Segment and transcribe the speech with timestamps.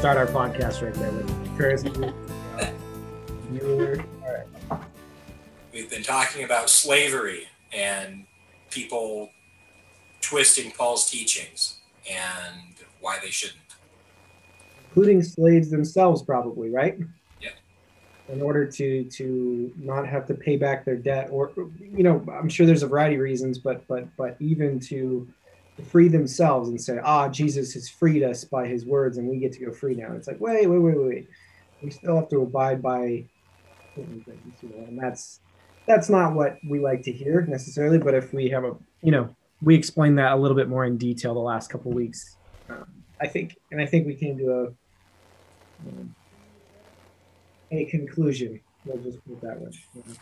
[0.00, 1.84] start our podcast right there with Curtis.
[3.50, 4.02] Mueller.
[4.22, 4.80] All right.
[5.74, 8.24] We've been talking about slavery and
[8.70, 9.28] people
[10.22, 11.80] twisting Paul's teachings
[12.10, 13.60] and why they shouldn't.
[14.86, 16.98] Including slaves themselves, probably, right?
[17.38, 17.50] Yeah.
[18.30, 22.48] In order to to not have to pay back their debt, or you know, I'm
[22.48, 25.28] sure there's a variety of reasons, but but but even to
[25.80, 29.52] free themselves and say, ah, Jesus has freed us by his words and we get
[29.52, 30.12] to go free now.
[30.12, 31.28] It's like, wait, wait, wait, wait.
[31.82, 33.24] We still have to abide by
[33.94, 34.24] things,
[34.62, 35.40] you know, and that's
[35.86, 37.98] that's not what we like to hear necessarily.
[37.98, 40.96] But if we have a, you know, we explained that a little bit more in
[40.96, 42.36] detail the last couple weeks.
[42.68, 42.86] Um,
[43.20, 44.66] I think, and I think we came to a
[45.88, 46.14] um,
[47.70, 48.60] a conclusion.
[48.84, 49.60] We'll just put that
[49.94, 50.14] you know.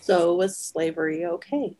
[0.00, 1.76] So was slavery okay?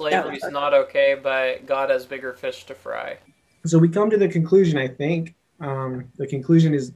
[0.00, 3.18] Slavery's is not okay, but God has bigger fish to fry.
[3.66, 4.78] So we come to the conclusion.
[4.78, 6.92] I think um, the conclusion is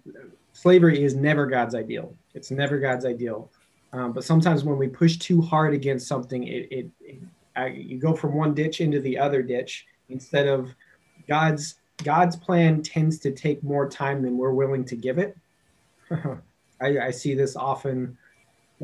[0.52, 2.14] slavery is never God's ideal.
[2.34, 3.50] It's never God's ideal.
[3.92, 7.22] Um, but sometimes when we push too hard against something, it, it, it
[7.56, 10.74] uh, you go from one ditch into the other ditch instead of
[11.28, 15.36] God's God's plan tends to take more time than we're willing to give it.
[16.10, 18.18] I, I see this often,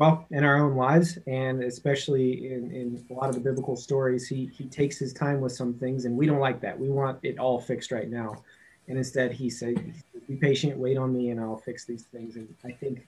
[0.01, 4.27] well, in our own lives, and especially in, in a lot of the biblical stories.
[4.27, 6.79] He he takes his time with some things, and we don't like that.
[6.79, 8.43] We want it all fixed right now,
[8.87, 9.93] and instead he said,
[10.27, 13.07] "Be patient, wait on me, and I'll fix these things." And I think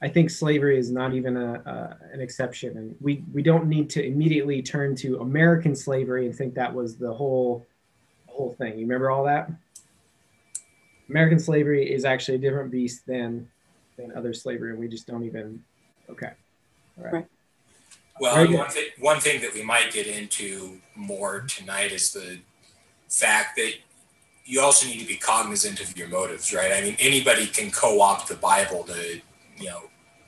[0.00, 3.90] I think slavery is not even a, a an exception, and we we don't need
[3.90, 7.66] to immediately turn to American slavery and think that was the whole
[8.26, 8.78] the whole thing.
[8.78, 9.50] You remember all that?
[11.10, 13.46] American slavery is actually a different beast than
[13.98, 15.62] than other slavery, and we just don't even.
[16.10, 16.30] Okay,
[16.98, 17.12] all right.
[17.12, 17.26] Right.
[18.20, 18.58] Well, Very and good.
[18.58, 22.38] one, thing, one thing that we might get into more tonight is the
[23.08, 23.72] fact that
[24.44, 26.72] you also need to be cognizant of your motives, right?
[26.72, 29.20] I mean, anybody can co-opt the Bible to,
[29.56, 29.84] you know,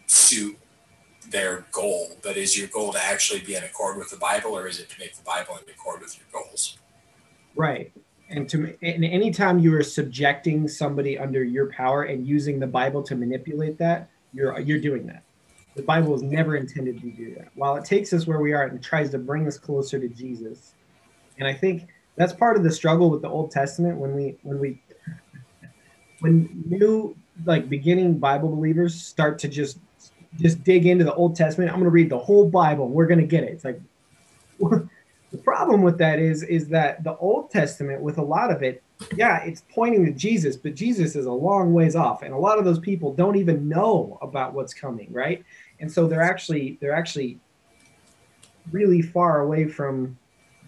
[0.06, 0.56] suit
[1.28, 4.66] their goal, but is your goal to actually be in accord with the Bible, or
[4.66, 6.78] is it to make the Bible in accord with your goals?
[7.56, 7.93] Right.
[8.31, 13.03] And to and anytime you are subjecting somebody under your power and using the Bible
[13.03, 15.22] to manipulate that, you're you're doing that.
[15.75, 17.49] The Bible is never intended to do that.
[17.55, 20.75] While it takes us where we are and tries to bring us closer to Jesus,
[21.38, 24.59] and I think that's part of the struggle with the Old Testament when we when
[24.59, 24.82] we
[26.21, 27.16] when new
[27.47, 29.78] like beginning Bible believers start to just
[30.41, 31.71] just dig into the Old Testament.
[31.71, 32.88] I'm going to read the whole Bible.
[32.88, 33.53] We're going to get it.
[33.53, 33.81] It's like
[34.59, 38.82] the problem with that is is that the Old Testament, with a lot of it,
[39.16, 42.59] yeah, it's pointing to Jesus, but Jesus is a long ways off, and a lot
[42.59, 45.44] of those people don't even know about what's coming, right?
[45.82, 47.38] And so they're actually they're actually
[48.70, 50.16] really far away from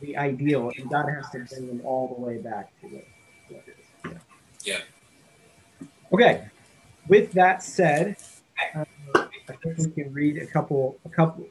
[0.00, 3.08] the ideal, and God has to bring them all the way back to it.
[3.48, 4.12] what it is.
[4.64, 4.80] Yeah.
[5.80, 5.86] Yeah.
[6.12, 6.48] Okay.
[7.06, 8.16] With that said,
[8.74, 10.98] uh, I think we can read a couple.
[11.04, 11.46] A couple.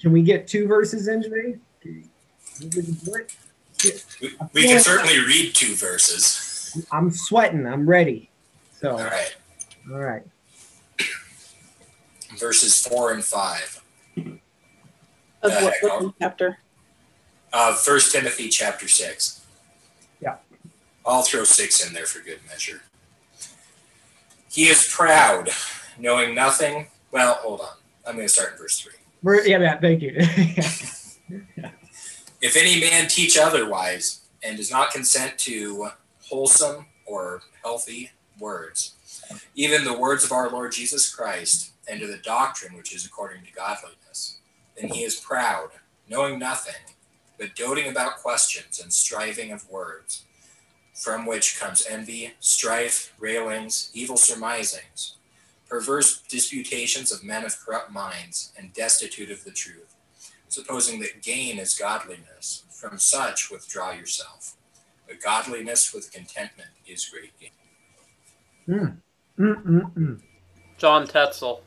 [0.00, 1.58] Can we get two verses in today?
[1.84, 2.04] We?
[2.60, 6.84] We, we can certainly read two verses.
[6.90, 7.66] I'm sweating.
[7.66, 8.30] I'm ready.
[8.80, 9.36] So, All right,
[9.92, 10.22] all right.
[12.36, 13.82] Verses four and five.
[14.16, 16.58] Of Uh, what I'll- what chapter?
[17.52, 19.40] Uh, First Timothy chapter six.
[20.20, 20.36] Yeah.
[21.04, 22.82] I'll throw six in there for good measure.
[24.50, 25.50] He is proud,
[25.98, 26.88] knowing nothing.
[27.12, 27.76] Well, hold on.
[28.06, 28.94] I'm going to start in verse three.
[29.22, 29.78] We're, yeah, yeah.
[29.78, 30.16] Thank you.
[32.42, 35.88] If any man teach otherwise, and does not consent to
[36.20, 38.94] wholesome or healthy words,
[39.56, 43.44] even the words of our Lord Jesus Christ, and to the doctrine which is according
[43.44, 44.38] to godliness,
[44.76, 45.70] then he is proud,
[46.08, 46.94] knowing nothing,
[47.38, 50.24] but doting about questions and striving of words,
[50.94, 55.16] from which comes envy, strife, railings, evil surmisings,
[55.68, 59.96] perverse disputations of men of corrupt minds, and destitute of the truth
[60.48, 62.64] supposing that gain is godliness.
[62.70, 64.54] From such withdraw yourself.
[65.06, 67.50] But godliness with contentment is great gain.
[68.68, 68.96] Mm,
[69.38, 70.20] mm, mm, mm.
[70.76, 71.62] John Tetzel.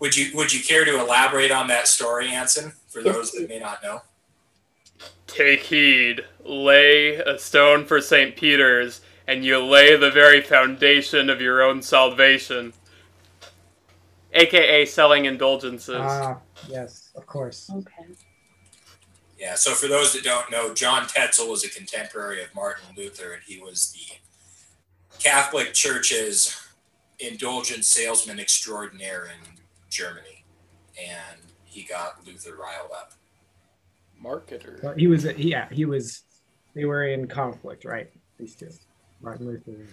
[0.00, 3.58] Would you would you care to elaborate on that story, Anson, for those that may
[3.58, 4.00] not know?
[5.26, 8.34] Take heed, lay a stone for St.
[8.34, 12.72] Peter's, and you lay the very foundation of your own salvation.
[14.32, 16.00] AKA selling indulgences.
[16.00, 17.70] Ah, yes, of course.
[17.70, 18.14] Okay.
[19.38, 23.32] Yeah, so for those that don't know, John Tetzel was a contemporary of Martin Luther,
[23.32, 24.16] and he was the
[25.18, 26.69] Catholic Church's
[27.20, 29.58] indulgence salesman extraordinaire in
[29.88, 30.44] Germany.
[31.00, 33.12] And he got Luther riled up.
[34.22, 34.82] Marketer.
[34.82, 36.22] Well, he was, yeah, he was
[36.74, 38.10] They were in conflict, right?
[38.38, 38.68] These two,
[39.20, 39.72] Martin Luther.
[39.72, 39.88] and-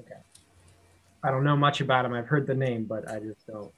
[0.00, 0.18] Okay.
[1.22, 2.12] I don't know much about him.
[2.12, 3.72] I've heard the name, but I just don't.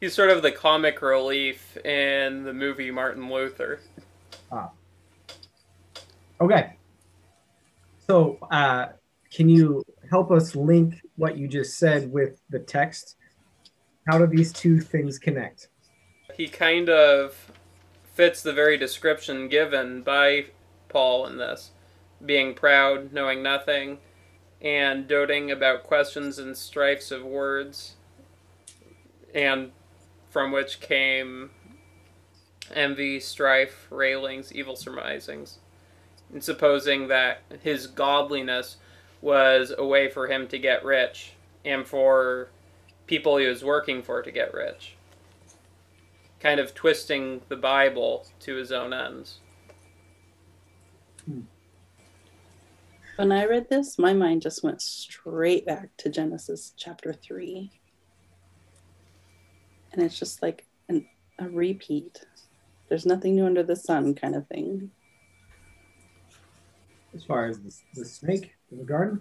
[0.00, 3.80] He's sort of the comic relief in the movie Martin Luther.
[4.52, 4.70] Ah.
[6.40, 6.76] Okay.
[8.06, 8.88] So, uh,
[9.32, 13.16] can you help us link what you just said with the text?
[14.06, 15.68] How do these two things connect?
[16.34, 17.50] He kind of
[18.14, 20.46] fits the very description given by
[20.88, 21.72] Paul in this
[22.24, 23.98] being proud, knowing nothing,
[24.62, 27.94] and doting about questions and strifes of words,
[29.34, 29.70] and
[30.30, 31.50] from which came
[32.74, 35.58] envy, strife, railings, evil surmisings,
[36.32, 38.76] and supposing that his godliness
[39.20, 41.32] was a way for him to get rich
[41.64, 42.48] and for
[43.06, 44.96] people he was working for to get rich.
[46.40, 49.38] Kind of twisting the Bible to his own ends.
[51.24, 51.40] Hmm.
[53.16, 57.70] When I read this, my mind just went straight back to Genesis chapter 3.
[59.92, 61.06] And it's just like an,
[61.38, 62.26] a repeat.
[62.88, 64.90] There's nothing new under the sun kind of thing.
[67.14, 69.20] As far as the, the snake the garden?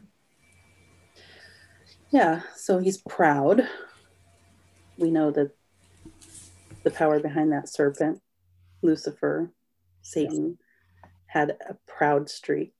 [2.12, 3.68] Yeah, so he's proud.
[4.98, 5.52] We know that
[6.84, 8.22] the power behind that serpent,
[8.82, 9.52] Lucifer,
[10.02, 10.58] Satan,
[11.28, 12.74] had a proud streak.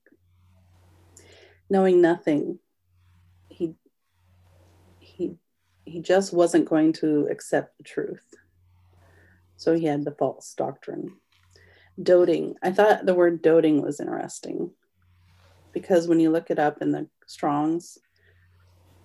[1.68, 2.60] Knowing nothing,
[3.48, 3.74] he
[5.00, 5.36] he
[5.84, 8.34] he just wasn't going to accept the truth.
[9.56, 11.16] So he had the false doctrine.
[12.00, 12.54] Doting.
[12.62, 14.70] I thought the word doting was interesting
[15.76, 17.98] because when you look it up in the Strongs,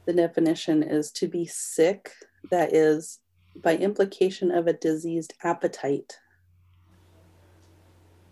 [0.06, 2.14] the definition is to be sick,
[2.50, 3.20] that is,
[3.62, 6.18] by implication of a diseased appetite,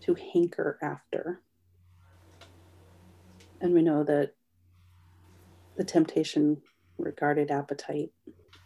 [0.00, 1.42] to hanker after.
[3.60, 4.32] And we know that
[5.76, 6.62] the temptation
[6.96, 8.10] regarded appetite.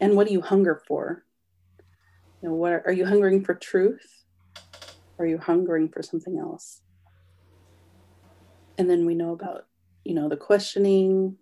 [0.00, 1.24] And what do you hunger for?
[2.40, 4.22] You know, what are, are you hungering for truth?
[5.18, 6.83] Or are you hungering for something else?
[8.76, 9.66] And then we know about,
[10.04, 11.36] you know, the questioning,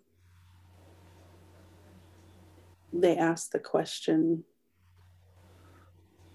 [2.91, 4.43] they asked the question.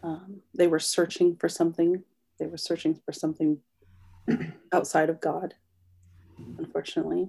[0.02, 2.02] Um, they were searching for something.
[2.38, 3.58] They were searching for something
[4.72, 5.54] outside of god
[6.58, 7.28] unfortunately.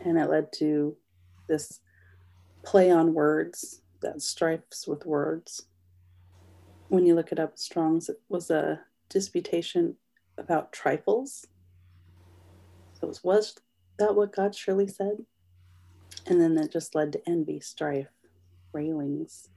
[0.00, 0.96] And it led to
[1.46, 1.80] this
[2.62, 5.66] play on words that strifes with words.
[6.88, 9.96] When you look it up strongs it was a disputation
[10.40, 11.46] about trifles
[13.00, 13.54] so was,
[13.98, 15.24] that what god surely said
[16.26, 18.08] and then that just led to envy, strife,
[18.72, 19.48] railings.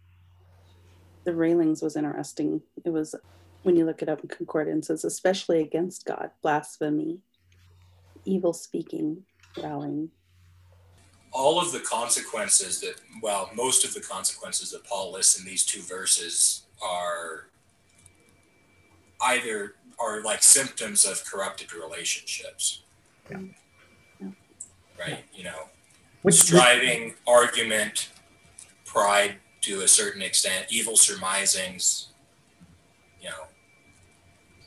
[1.25, 2.61] The railings was interesting.
[2.85, 3.15] It was
[3.63, 7.19] when you look it up in concordances, especially against God, blasphemy,
[8.25, 9.23] evil speaking,
[9.61, 10.09] rallying.
[11.31, 15.65] all of the consequences that well most of the consequences that paul lists in these
[15.65, 17.49] two verses are
[19.21, 22.81] either are like symptoms of corrupted relationships
[23.29, 23.39] Yeah.
[24.21, 24.27] Yeah.
[24.99, 25.69] right you know
[26.21, 28.09] Which, striving argument
[28.85, 32.09] pride to a certain extent evil surmisings
[33.21, 33.45] you know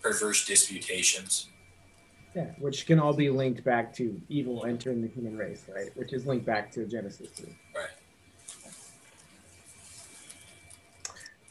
[0.02, 1.48] perverse disputations
[2.34, 5.88] yeah, which can all be linked back to evil entering the human race, right?
[5.96, 7.46] Which is linked back to Genesis 3.
[7.74, 7.85] right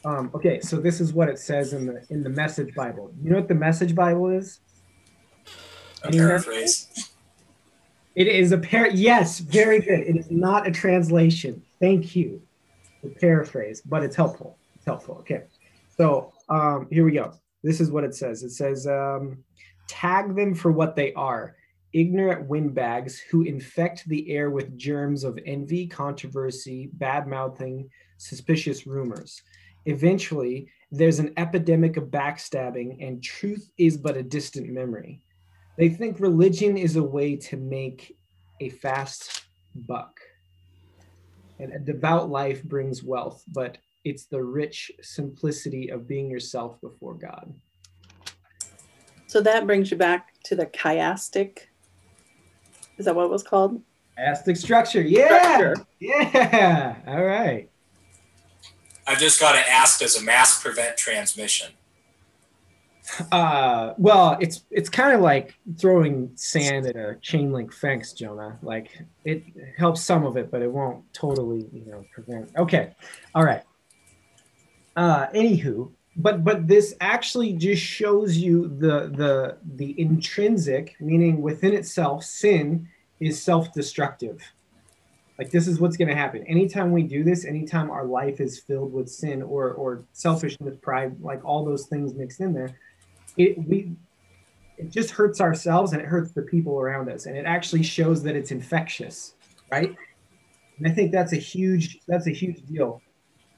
[0.06, 3.12] Um, okay, so this is what it says in the in the Message Bible.
[3.20, 4.60] You know what the Message Bible is?
[6.04, 7.10] a paraphrase
[8.14, 8.86] It is a par.
[8.86, 10.00] Yes, very good.
[10.00, 11.60] It is not a translation.
[11.80, 12.40] Thank you.
[13.02, 14.56] The paraphrase, but it's helpful.
[14.76, 15.16] It's helpful.
[15.20, 15.42] Okay,
[15.96, 17.32] so um, here we go.
[17.64, 18.44] This is what it says.
[18.44, 19.42] It says, um,
[19.88, 21.56] "Tag them for what they are."
[21.92, 29.42] Ignorant windbags who infect the air with germs of envy, controversy, bad mouthing, suspicious rumors.
[29.86, 35.22] Eventually, there's an epidemic of backstabbing, and truth is but a distant memory.
[35.78, 38.16] They think religion is a way to make
[38.60, 40.18] a fast buck.
[41.58, 47.14] And a devout life brings wealth, but it's the rich simplicity of being yourself before
[47.14, 47.54] God.
[49.28, 51.58] So that brings you back to the chiastic.
[52.98, 53.82] Is that what it was called?
[54.18, 55.02] Astic structure.
[55.02, 55.56] Yeah.
[55.56, 55.86] Structure.
[56.00, 56.96] Yeah.
[57.06, 57.70] All right.
[59.06, 61.72] I've just got to ask does a mask prevent transmission
[63.32, 68.58] Uh, well, it's it's kind of like throwing sand at a chain link fence, Jonah.
[68.62, 69.44] Like it
[69.76, 72.50] helps some of it, but it won't totally, you know, prevent.
[72.56, 72.94] Okay,
[73.34, 73.62] all right.
[74.96, 81.74] Uh, anywho, but but this actually just shows you the the the intrinsic meaning within
[81.74, 82.88] itself sin
[83.20, 84.42] is self-destructive
[85.38, 86.42] like this is what's going to happen.
[86.44, 91.20] Anytime we do this anytime our life is filled with sin or or selfishness pride
[91.20, 92.76] like all those things mixed in there
[93.36, 93.92] it we
[94.78, 98.22] it just hurts ourselves and it hurts the people around us and it actually shows
[98.22, 99.34] that it's infectious
[99.70, 99.94] right?
[100.78, 103.02] And i think that's a huge that's a huge deal.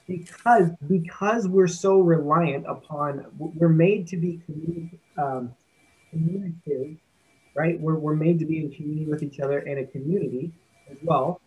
[0.07, 4.41] Because because we're so reliant upon we're made to be
[5.17, 5.53] um,
[6.11, 6.97] communicative
[7.55, 7.81] right?
[7.81, 10.53] We're, we're made to be in community with each other and a community
[10.89, 11.41] as well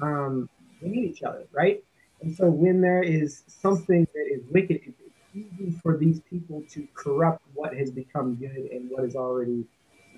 [0.00, 0.48] um,
[0.80, 1.82] we need each other right
[2.22, 5.00] and so when there is something that is wicked it's
[5.34, 9.64] easy for these people to corrupt what has become good and what is already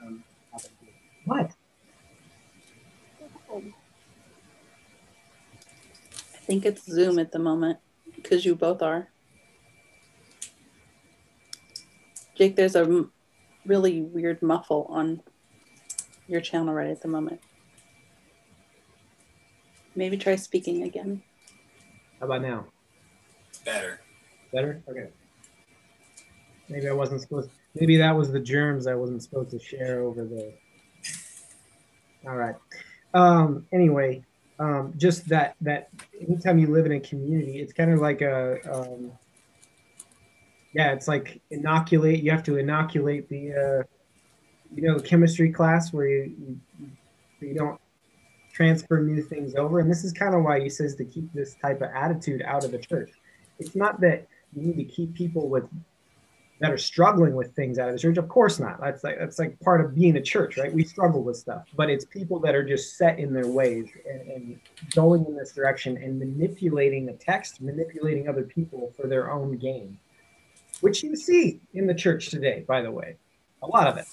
[0.03, 0.23] um,
[1.25, 1.51] what
[6.35, 7.79] I think it's Zoom at the moment
[8.15, 9.09] because you both are.
[12.37, 13.07] Jake, there's a
[13.65, 15.23] really weird muffle on
[16.29, 17.41] your channel right at the moment.
[19.97, 21.23] Maybe try speaking again.
[22.21, 22.67] How about now?
[23.65, 24.01] Better.
[24.53, 24.83] Better?
[24.89, 25.09] Okay.
[26.69, 30.25] Maybe I wasn't supposed maybe that was the germs I wasn't supposed to share over
[30.25, 30.53] the
[32.27, 32.57] all right.
[33.15, 34.25] Um anyway,
[34.59, 38.59] um, just that that anytime you live in a community, it's kind of like a
[38.73, 39.13] um,
[40.73, 42.23] yeah, it's like inoculate.
[42.23, 43.83] You have to inoculate the uh,
[44.75, 46.91] you know chemistry class where you, you
[47.41, 47.81] you don't
[48.57, 51.57] transfer new things over, and this is kind of why he says to keep this
[51.61, 53.11] type of attitude out of the church.
[53.59, 55.69] It's not that you need to keep people with
[56.59, 58.17] that are struggling with things out of the church.
[58.17, 58.81] Of course not.
[58.81, 60.73] That's like that's like part of being a church, right?
[60.73, 64.21] We struggle with stuff, but it's people that are just set in their ways and,
[64.31, 64.61] and
[64.95, 69.99] going in this direction and manipulating a text, manipulating other people for their own gain,
[70.81, 73.17] which you see in the church today, by the way,
[73.63, 74.07] a lot of it.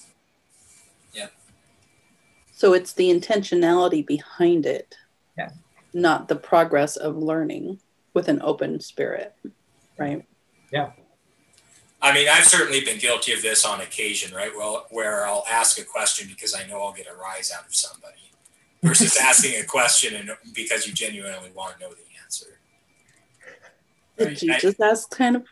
[2.63, 2.70] Yeah.
[2.70, 4.96] So it's the intentionality behind it,
[5.38, 5.51] yeah,
[5.93, 7.79] not the progress of learning
[8.13, 9.36] with an open spirit,
[9.98, 10.25] right?
[10.72, 10.91] Yeah.
[12.01, 14.51] I mean, I've certainly been guilty of this on occasion, right?
[14.55, 17.75] Well, where I'll ask a question because I know I'll get a rise out of
[17.75, 18.32] somebody,
[18.82, 22.60] versus asking a question and because you genuinely want to know the answer.
[24.17, 24.41] Did right?
[24.41, 25.46] you I, just ask kind of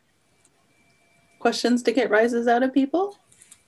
[1.39, 3.17] questions to get rises out of people?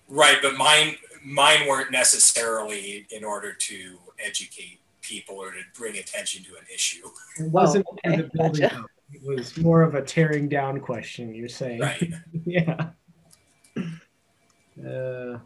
[0.10, 6.44] Right, but mine mine weren't necessarily in order to educate people or to bring attention
[6.46, 7.08] to an issue.
[7.38, 8.18] It wasn't oh, okay.
[8.18, 8.86] the building gotcha.
[9.12, 11.36] It was more of a tearing down question.
[11.36, 12.14] You're saying, right?
[12.46, 12.90] yeah.
[13.78, 15.38] Uh,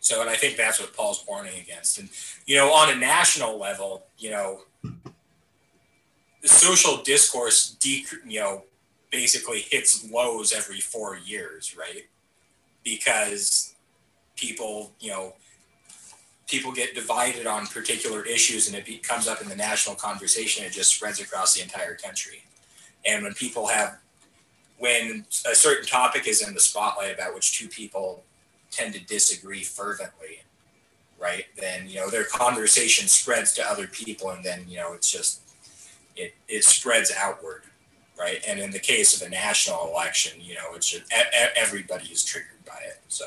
[0.00, 1.98] so, and I think that's what Paul's warning against.
[1.98, 2.08] And
[2.46, 8.62] you know, on a national level, you know, the social discourse, dec- you know,
[9.10, 12.06] basically hits lows every four years, right?
[12.84, 13.74] Because
[14.36, 15.34] people, you know,
[16.46, 20.72] people get divided on particular issues and it comes up in the national conversation it
[20.72, 22.42] just spreads across the entire country.
[23.04, 23.98] And when people have
[24.78, 28.22] when a certain topic is in the spotlight about which two people
[28.70, 30.42] tend to disagree fervently
[31.18, 35.10] right then you know their conversation spreads to other people and then you know it's
[35.10, 35.40] just
[36.14, 37.62] it it spreads outward
[38.18, 38.42] right?
[38.48, 41.10] And in the case of a national election you know it's just
[41.56, 43.24] everybody is triggered by it so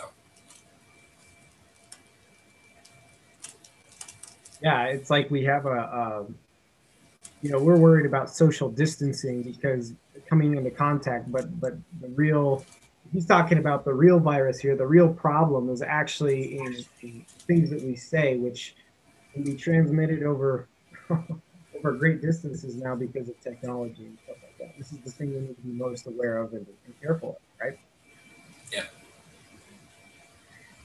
[4.61, 6.25] yeah, it's like we have a,
[7.41, 9.93] you know, we're worried about social distancing because
[10.27, 12.65] coming into contact, but but the real,
[13.11, 14.75] he's talking about the real virus here.
[14.75, 18.75] The real problem is actually in the things that we say, which
[19.33, 20.67] can be transmitted over
[21.09, 24.77] over great distances now because of technology and stuff like that.
[24.77, 27.65] This is the thing we need to be most aware of and, and careful of,
[27.65, 27.79] right?
[28.71, 28.83] Yeah.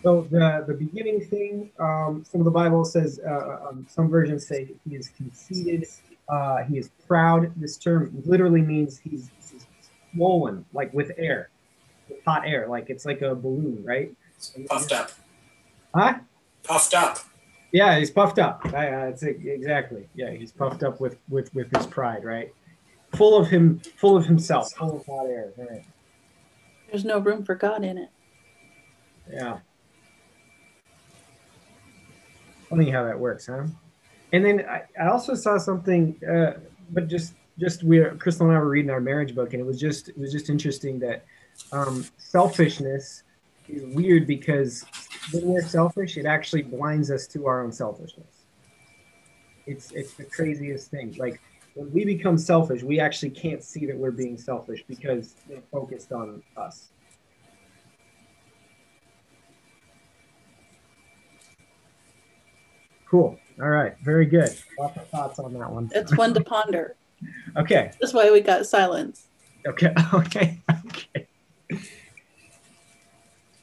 [0.04, 4.46] So the, the beginning thing, um, some of the Bible says, uh, um, some versions
[4.46, 5.86] say he is conceited,
[6.28, 7.50] uh, he is proud.
[7.56, 9.66] This term literally means he's, he's
[10.14, 11.48] swollen, like with air,
[12.10, 14.14] with hot air, like it's like a balloon, right?
[14.68, 15.10] Puffed up.
[15.94, 16.18] Huh?
[16.64, 17.20] Puffed up.
[17.72, 18.60] Yeah, he's puffed up.
[18.66, 20.06] Uh, it's exactly.
[20.14, 22.52] Yeah, he's puffed up with with with his pride, right?
[23.16, 25.52] Full of him, full of himself, full of hot air.
[25.56, 25.84] Right?
[26.90, 28.10] There's no room for God in it.
[29.32, 29.58] Yeah.
[32.68, 33.64] Funny how that works, huh?
[34.32, 38.58] And then I, I also saw something, uh, but just just we Crystal and I
[38.58, 41.24] were reading our marriage book, and it was just it was just interesting that
[41.72, 43.22] um, selfishness
[43.68, 44.84] is weird because
[45.32, 48.44] when we're selfish, it actually blinds us to our own selfishness.
[49.66, 51.14] It's it's the craziest thing.
[51.18, 51.40] Like
[51.74, 56.12] when we become selfish, we actually can't see that we're being selfish because we're focused
[56.12, 56.88] on us.
[63.14, 63.38] Cool.
[63.62, 63.94] All right.
[64.02, 64.50] Very good.
[64.76, 65.88] Lots of thoughts on that one.
[65.94, 66.96] It's one to ponder.
[67.56, 67.92] Okay.
[68.00, 69.28] That's why we got silence.
[69.64, 69.94] Okay.
[70.12, 70.58] Okay.
[70.86, 71.28] Okay.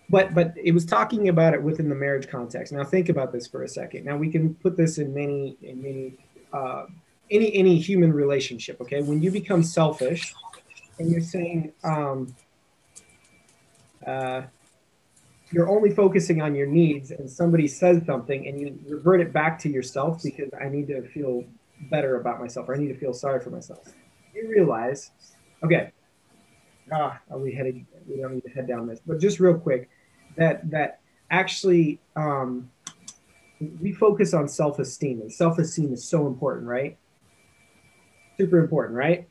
[0.09, 2.71] But but it was talking about it within the marriage context.
[2.71, 4.05] Now think about this for a second.
[4.05, 6.17] Now we can put this in many in many
[6.53, 6.85] uh,
[7.29, 8.79] any any human relationship.
[8.79, 10.33] Okay, when you become selfish,
[10.97, 12.33] and you're saying um,
[14.07, 14.43] uh,
[15.51, 19.59] you're only focusing on your needs, and somebody says something, and you revert it back
[19.59, 21.43] to yourself because I need to feel
[21.89, 23.79] better about myself, or I need to feel sorry for myself.
[24.33, 25.11] You realize,
[25.63, 25.91] okay,
[26.91, 27.85] ah, are we headed?
[28.07, 29.89] We don't need to head down this, but just real quick,
[30.37, 32.69] that that actually um,
[33.81, 36.97] we focus on self-esteem, and self-esteem is so important, right?
[38.37, 39.27] Super important, right?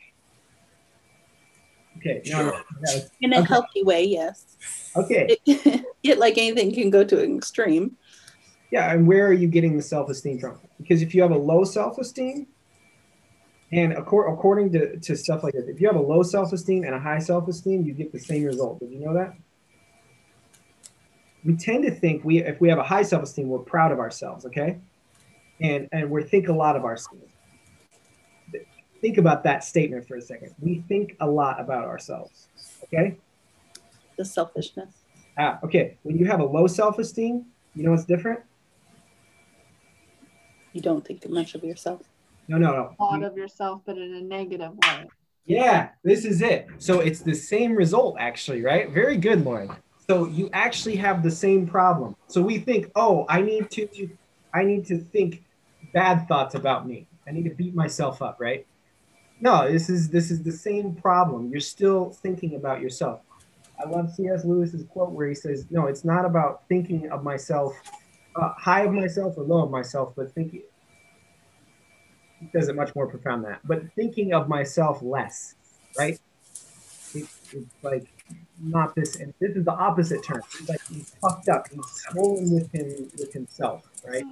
[1.98, 2.22] Okay.
[2.26, 2.64] now- Sure.
[2.80, 3.46] now- In a Okay.
[3.48, 4.56] healthy way, yes.
[4.96, 5.36] okay.
[5.46, 7.96] It, it, like anything, can go to an extreme.
[8.70, 10.58] Yeah, and where are you getting the self-esteem from?
[10.78, 12.46] Because if you have a low self-esteem,
[13.72, 16.94] and accor- according to, to stuff like this, if you have a low self-esteem and
[16.94, 18.80] a high self-esteem, you get the same result.
[18.80, 19.34] Did you know that?
[21.44, 24.44] We tend to think we if we have a high self-esteem, we're proud of ourselves,
[24.46, 24.78] okay?
[25.60, 27.32] And and we think a lot of ourselves.
[29.00, 30.54] Think about that statement for a second.
[30.60, 32.48] We think a lot about ourselves,
[32.84, 33.16] okay?
[34.16, 34.92] The selfishness.
[35.38, 35.96] Ah, okay.
[36.02, 38.40] When you have a low self-esteem, you know what's different?
[40.72, 42.02] You don't think much of yourself.
[42.46, 42.94] No, no, no.
[42.98, 45.06] thought of yourself, but in a negative way.
[45.46, 46.66] Yeah, this is it.
[46.78, 48.90] So it's the same result, actually, right?
[48.90, 49.70] Very good, Lauren.
[50.08, 52.16] So you actually have the same problem.
[52.26, 54.10] So we think, oh, I need to,
[54.52, 55.42] I need to think
[55.94, 57.06] bad thoughts about me.
[57.26, 58.66] I need to beat myself up, right?
[59.40, 61.50] No, this is this is the same problem.
[61.50, 63.20] You're still thinking about yourself.
[63.82, 64.44] I love C.S.
[64.44, 67.74] Lewis's quote where he says, "No, it's not about thinking of myself,
[68.36, 70.62] uh, high of myself or low of myself, but thinking."
[72.38, 73.60] He says it much more profound than that.
[73.64, 75.54] But thinking of myself less,
[75.98, 76.18] right?
[77.14, 78.06] It, it's like
[78.62, 80.42] not this, and this is the opposite term.
[80.58, 81.66] He's like he's puffed up.
[81.72, 84.24] He's swollen with him with himself, right?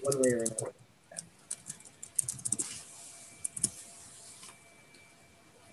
[0.00, 0.72] One way or another.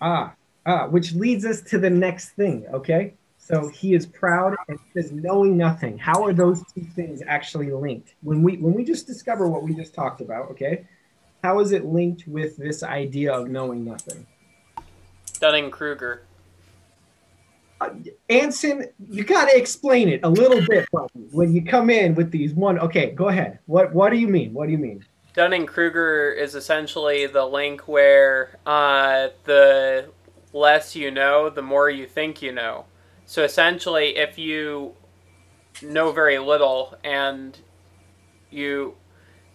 [0.04, 0.34] Ah,
[0.66, 2.66] ah, which leads us to the next thing.
[2.74, 5.96] Okay, so he is proud and says knowing nothing.
[5.96, 8.14] How are those two things actually linked?
[8.22, 10.86] When we when we just discover what we just talked about, okay,
[11.42, 14.26] how is it linked with this idea of knowing nothing?
[15.40, 16.24] Dunning Kruger.
[18.28, 20.86] Anson, you got to explain it a little bit
[21.32, 22.78] when you come in with these one.
[22.78, 23.58] Okay, go ahead.
[23.64, 24.52] What What do you mean?
[24.52, 25.02] What do you mean?
[25.34, 30.10] Dunning Kruger is essentially the link where uh, the
[30.52, 32.84] less you know, the more you think you know.
[33.26, 34.94] So essentially, if you
[35.82, 37.58] know very little and
[38.50, 38.94] you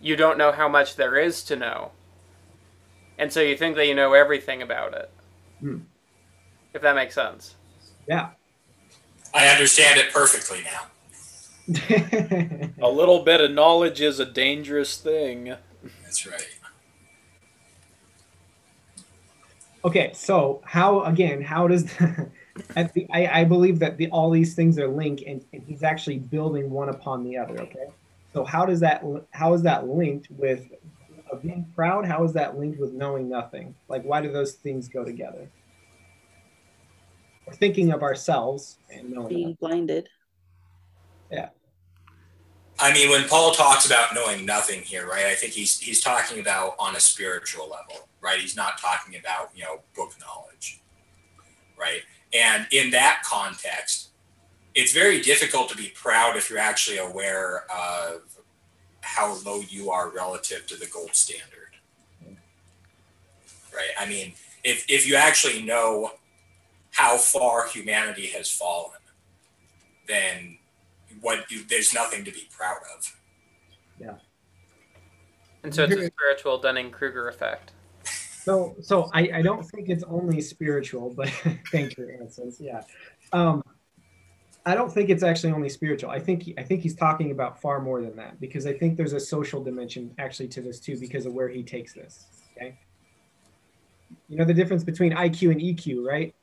[0.02, 1.92] you don't know how much there is to know,
[3.18, 5.10] and so you think that you know everything about it.
[5.62, 5.78] Hmm.
[6.74, 7.56] If that makes sense.
[8.06, 8.32] Yeah.
[9.34, 10.88] I understand it perfectly now.
[12.82, 15.56] A little bit of knowledge is a dangerous thing.
[16.10, 16.50] That's right.
[19.86, 21.40] okay, so how again?
[21.40, 21.86] How does
[22.76, 25.84] at the, I, I believe that the, all these things are linked, and, and he's
[25.84, 27.60] actually building one upon the other.
[27.60, 27.90] Okay,
[28.34, 30.66] so how does that how is that linked with
[31.44, 32.08] being proud?
[32.08, 33.76] How is that linked with knowing nothing?
[33.88, 35.48] Like, why do those things go together?
[37.46, 39.28] We're thinking of ourselves and knowing.
[39.28, 39.58] Being nothing.
[39.60, 40.10] blinded.
[42.82, 45.26] I mean, when Paul talks about knowing nothing here, right?
[45.26, 48.40] I think he's he's talking about on a spiritual level, right?
[48.40, 50.82] He's not talking about you know book knowledge,
[51.78, 52.02] right?
[52.34, 54.10] And in that context,
[54.76, 58.22] it's very difficult to be proud if you're actually aware of
[59.02, 61.76] how low you are relative to the gold standard,
[63.74, 63.92] right?
[64.00, 66.12] I mean, if if you actually know
[66.92, 69.00] how far humanity has fallen,
[70.08, 70.59] then
[71.22, 73.16] what you, there's nothing to be proud of.
[74.00, 74.16] Yeah.
[75.64, 77.74] And so it's a spiritual Dunning Kruger effect.
[78.04, 81.30] So, so I, I don't think it's only spiritual, but
[81.72, 82.54] thank you, Anson.
[82.60, 82.82] Yeah,
[83.34, 83.62] um,
[84.66, 86.10] I don't think it's actually only spiritual.
[86.10, 89.14] I think I think he's talking about far more than that because I think there's
[89.14, 92.26] a social dimension actually to this too because of where he takes this.
[92.56, 92.78] Okay,
[94.30, 96.34] you know the difference between IQ and EQ, right?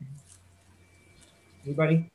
[1.65, 2.11] Anybody?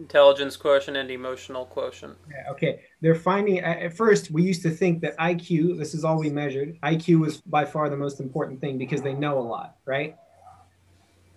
[0.00, 2.16] Intelligence quotient and emotional quotient.
[2.30, 2.80] Yeah, okay.
[3.02, 6.78] They're finding at first we used to think that IQ, this is all we measured.
[6.82, 10.16] IQ was by far the most important thing because they know a lot, right?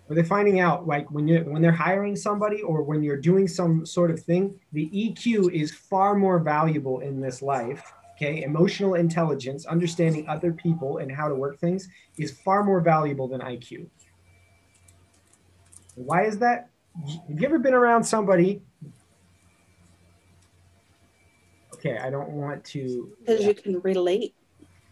[0.08, 3.46] But they're finding out like when you when they're hiring somebody or when you're doing
[3.46, 7.92] some sort of thing, the EQ is far more valuable in this life.
[8.16, 13.28] Okay, emotional intelligence, understanding other people and how to work things is far more valuable
[13.28, 13.88] than IQ.
[15.96, 16.70] Why is that?
[17.28, 18.62] Have you ever been around somebody
[21.84, 23.12] Okay, I don't want to.
[23.20, 24.34] Because you can relate.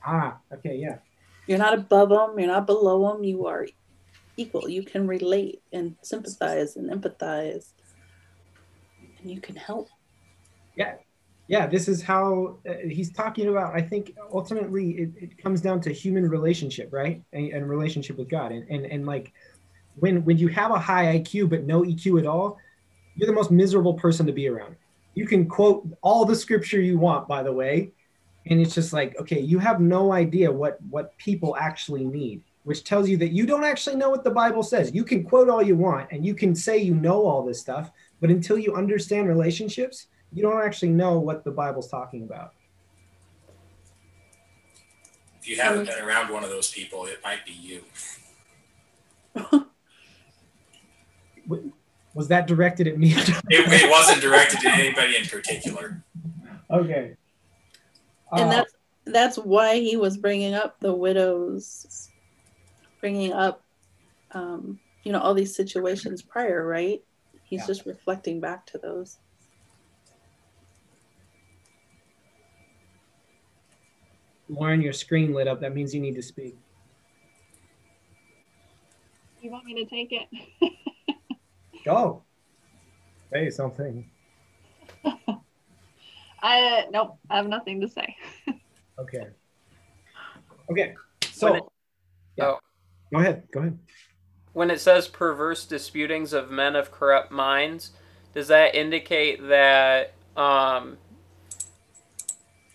[0.05, 0.99] Ah, okay, yeah.
[1.47, 2.39] You're not above them.
[2.39, 3.25] You're not below them.
[3.25, 3.67] You are
[4.37, 4.69] equal.
[4.69, 7.73] You can relate and sympathize and empathize,
[9.21, 9.89] and you can help.
[10.77, 10.97] Yeah,
[11.49, 11.67] yeah.
[11.67, 13.75] This is how uh, he's talking about.
[13.75, 17.23] I think ultimately it, it comes down to human relationship, right?
[17.33, 19.33] And, and relationship with God, and, and and like
[19.97, 22.59] when when you have a high IQ but no EQ at all,
[23.15, 24.77] you're the most miserable person to be around.
[25.15, 27.93] You can quote all the scripture you want, by the way,
[28.47, 32.85] and it's just like okay, you have no idea what what people actually need which
[32.85, 34.95] tells you that you don't actually know what the Bible says.
[34.95, 37.91] You can quote all you want and you can say you know all this stuff,
[38.21, 42.53] but until you understand relationships, you don't actually know what the Bible's talking about.
[45.41, 47.83] If you haven't been around one of those people, it might be you.
[52.15, 53.15] Was that directed at me?
[53.17, 56.03] It, it wasn't directed to anybody in particular.
[56.71, 57.17] okay.
[58.33, 58.73] and Uh, that's
[59.05, 62.09] that's why he was bringing up the widows
[63.01, 63.63] bringing up
[64.31, 67.03] um, you know all these situations prior right
[67.43, 67.67] he's Yeah.
[67.67, 69.19] just reflecting back to those
[74.49, 75.61] Lauren, your screen lit up.
[75.61, 76.57] That means you need to speak.
[79.41, 80.29] You want me to take it?
[81.85, 82.23] Go.
[83.33, 84.09] Say something.
[86.43, 87.19] I nope.
[87.31, 88.17] I have nothing to say.
[88.99, 89.27] Okay.
[90.71, 90.95] Okay.
[91.33, 91.63] So, it-
[92.37, 92.45] yeah.
[92.45, 92.59] oh.
[93.11, 93.49] go ahead.
[93.53, 93.79] Go ahead.
[94.53, 97.93] When it says perverse disputings of men of corrupt minds,
[98.35, 100.99] does that indicate that um,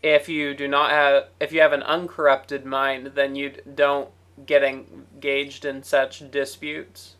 [0.02, 4.10] if you do not have, if you have an uncorrupted mind, then you don't
[4.46, 7.17] get engaged in such disputes?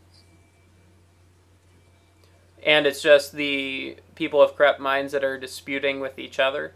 [2.68, 6.74] And it's just the people of corrupt minds that are disputing with each other?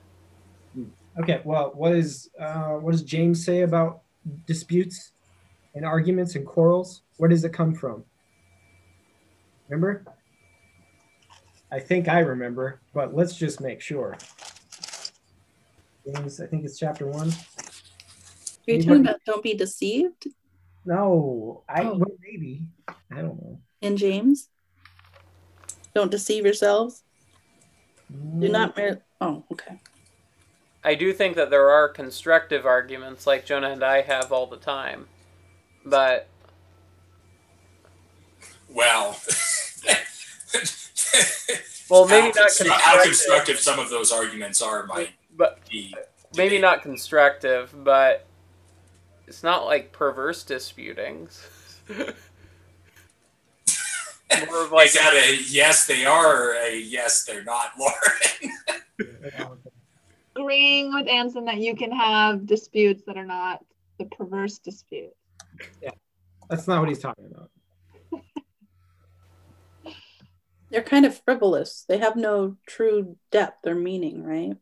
[1.19, 1.41] Okay.
[1.43, 4.01] Well, what is uh, what does James say about
[4.47, 5.11] disputes
[5.75, 7.01] and arguments and quarrels?
[7.17, 8.05] Where does it come from?
[9.67, 10.05] Remember?
[11.73, 14.17] I think I remember, but let's just make sure.
[16.05, 17.27] James, I think it's chapter one.
[17.29, 17.33] are
[18.65, 20.27] you Anybody- talking about don't be deceived
[20.85, 21.97] No, I Oh.
[21.97, 22.61] well, maybe.
[22.87, 23.59] I don't know.
[23.81, 24.47] in james
[25.93, 27.03] don't deceive yourselves
[28.39, 29.79] do Mm, not mer- oh okay
[30.83, 34.57] I do think that there are constructive arguments like Jonah and I have all the
[34.57, 35.09] time.
[35.85, 36.31] But
[38.69, 39.19] Well,
[41.89, 43.03] Well, maybe how not constru- how constructive.
[43.03, 45.93] constructive some of those arguments are might but be.
[46.33, 48.29] maybe not constructive, but
[49.27, 51.47] it's not like perverse disputings.
[54.47, 59.59] More of like Is that a yes, they are, or a yes, they're not, Lauren?
[60.35, 63.63] Agreeing with Anson that you can have disputes that are not
[63.99, 65.13] the perverse dispute.
[65.81, 65.91] Yeah,
[66.49, 67.51] That's not what he's talking about.
[70.71, 74.57] they're kind of frivolous they have no true depth or meaning right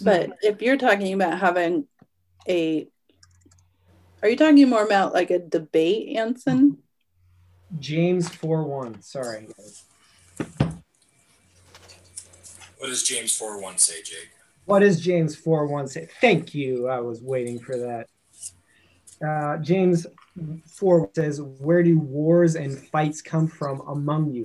[0.00, 0.32] but mm-hmm.
[0.42, 1.86] if you're talking about having
[2.48, 2.88] a
[4.22, 6.78] are you talking more about like a debate anson
[7.78, 9.02] James 4 1.
[9.02, 9.48] Sorry.
[12.78, 14.30] What does James 4 1 say, Jake?
[14.64, 16.08] What does James 4 1 say?
[16.20, 16.88] Thank you.
[16.88, 18.08] I was waiting for that.
[19.26, 20.06] Uh, James
[20.66, 24.44] 4 says, Where do wars and fights come from among you?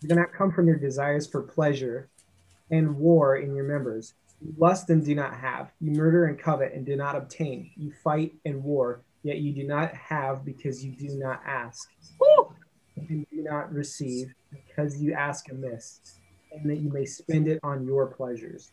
[0.00, 2.08] Do they not come from your desires for pleasure
[2.70, 4.14] and war in your members?
[4.40, 5.70] You lust and do not have.
[5.80, 7.70] You murder and covet and do not obtain.
[7.76, 11.88] You fight and war, yet you do not have because you do not ask.
[13.08, 16.00] And do not receive because you ask amiss,
[16.52, 18.70] and that you may spend it on your pleasures.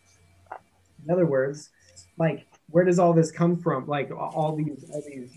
[1.04, 1.70] In other words,
[2.18, 3.88] like where does all this come from?
[3.88, 5.32] Like all these all these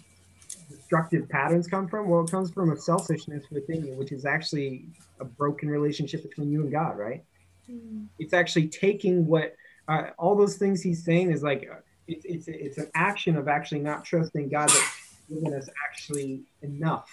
[0.69, 2.09] destructive patterns come from?
[2.09, 4.87] Well, it comes from a selfishness within you, which is actually
[5.21, 7.25] a broken relationship between you and God, right?
[8.19, 9.55] It's actually taking what
[9.89, 11.77] uh, all those things he's saying is like uh,
[12.07, 17.09] it's it's it's an action of actually not trusting God that's given us actually enough.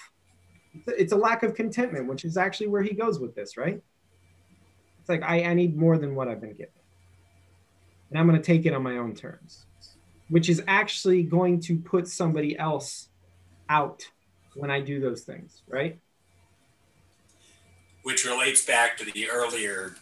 [0.88, 3.82] It's a, lack of contentment, which is actually where he goes with this, right?
[5.00, 6.74] It's like I, I need more than what I've been given.
[8.10, 9.66] And I'm going to take it on my own terms,
[10.30, 13.10] which is actually going to put somebody else
[13.68, 14.04] out
[14.56, 16.00] when I do those things, right?
[18.04, 19.96] Which relates back to the earlier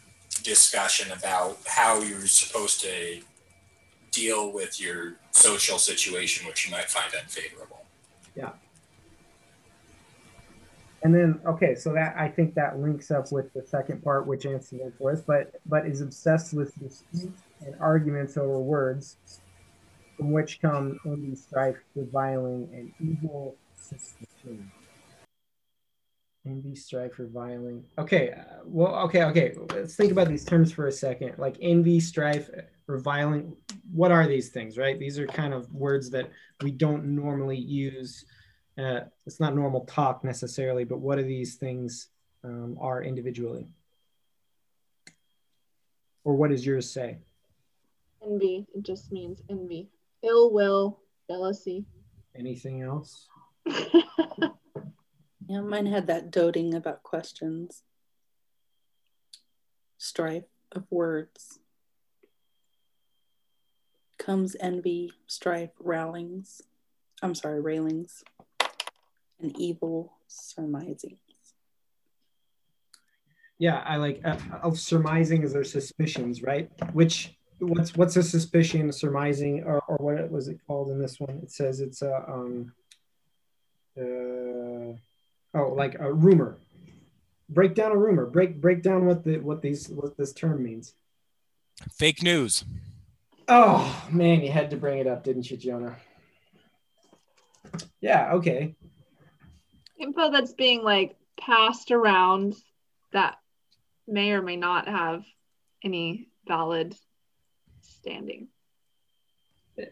[0.43, 3.21] discussion about how you're supposed to
[4.11, 7.85] deal with your social situation, which you might find unfavorable.
[8.35, 8.51] Yeah.
[11.03, 14.45] And then okay, so that I think that links up with the second part, which
[14.45, 19.17] Anson for but but is obsessed with disputes and arguments over words,
[20.15, 24.71] from which come envy, strife, reviling, and evil suspicion.
[26.47, 27.83] Envy, strife, reviling.
[27.99, 29.53] Okay, uh, well, okay, okay.
[29.73, 31.33] Let's think about these terms for a second.
[31.37, 32.49] Like envy, strife,
[32.87, 33.55] reviling.
[33.91, 34.97] What are these things, right?
[34.97, 36.31] These are kind of words that
[36.63, 38.25] we don't normally use.
[38.77, 42.09] Uh, it's not normal talk necessarily, but what are these things
[42.43, 43.67] um, are individually?
[46.23, 47.17] Or what does yours say?
[48.23, 48.67] Envy.
[48.75, 49.89] It just means envy.
[50.23, 51.85] Ill will, jealousy.
[52.35, 53.27] Anything else?
[55.47, 57.83] Yeah, mine had that doting about questions,
[59.97, 61.59] strife of words.
[64.17, 66.61] Comes envy, strife, railings.
[67.21, 68.25] I'm sorry, railings,
[69.41, 71.19] and evil surmisings.
[73.59, 76.69] Yeah, I like uh, of surmising is their suspicions, right?
[76.93, 81.39] Which what's what's a suspicion, surmising, or, or what was it called in this one?
[81.41, 82.73] It says it's a um,
[83.99, 84.93] uh,
[85.55, 86.59] oh, like a rumor.
[87.49, 88.27] Break down a rumor.
[88.27, 90.93] Break break down what the what these what this term means.
[91.91, 92.63] Fake news.
[93.47, 95.95] Oh man, you had to bring it up, didn't you, Jonah?
[98.01, 98.33] Yeah.
[98.33, 98.75] Okay.
[99.99, 102.55] Info that's being like passed around
[103.13, 103.37] that
[104.07, 105.23] may or may not have
[105.83, 106.95] any valid
[107.81, 108.47] standing.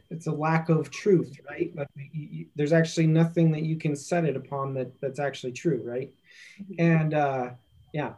[0.09, 1.71] It's a lack of truth, right?
[1.75, 5.81] Like you, there's actually nothing that you can set it upon that that's actually true,
[5.83, 6.11] right?
[6.79, 7.51] And uh,
[7.93, 8.13] yeah,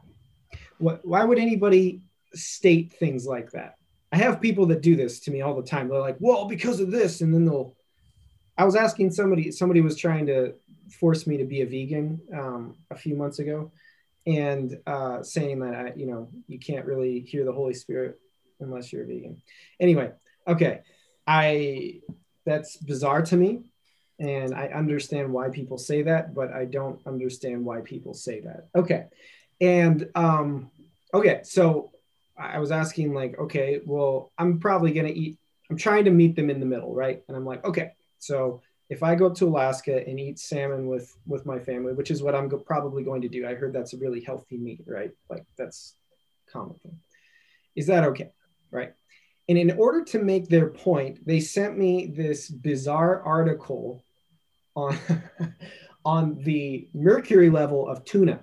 [0.78, 1.06] what?
[1.06, 2.02] Why would anybody
[2.34, 3.76] state things like that?
[4.14, 5.90] I have people that do this to me all the time.
[5.90, 7.76] They're like, "Well, because of this," and then they'll.
[8.58, 9.52] I was asking somebody.
[9.52, 10.54] Somebody was trying to
[10.92, 13.72] force me to be a vegan um, a few months ago,
[14.26, 18.20] and uh, saying that I, you know you can't really hear the Holy Spirit
[18.60, 19.42] unless you're a vegan.
[19.80, 20.12] Anyway,
[20.48, 20.82] okay,
[21.26, 22.02] I
[22.46, 23.72] that's bizarre to me,
[24.20, 28.68] and I understand why people say that, but I don't understand why people say that.
[28.76, 29.06] Okay,
[29.62, 30.72] and um,
[31.14, 31.92] okay, so
[32.38, 35.38] I was asking like, okay, well, I'm probably gonna eat.
[35.70, 37.24] I'm trying to meet them in the middle, right?
[37.28, 41.16] And I'm like, okay, so if I go up to Alaska and eat salmon with
[41.26, 43.94] with my family, which is what I'm go- probably going to do, I heard that's
[43.94, 45.12] a really healthy meat, right?
[45.30, 45.96] Like that's
[46.52, 47.00] common thing.
[47.76, 48.32] Is that okay,
[48.72, 48.94] right?
[49.50, 54.04] And in order to make their point, they sent me this bizarre article
[54.76, 54.98] on
[56.06, 58.40] on the mercury level of tuna.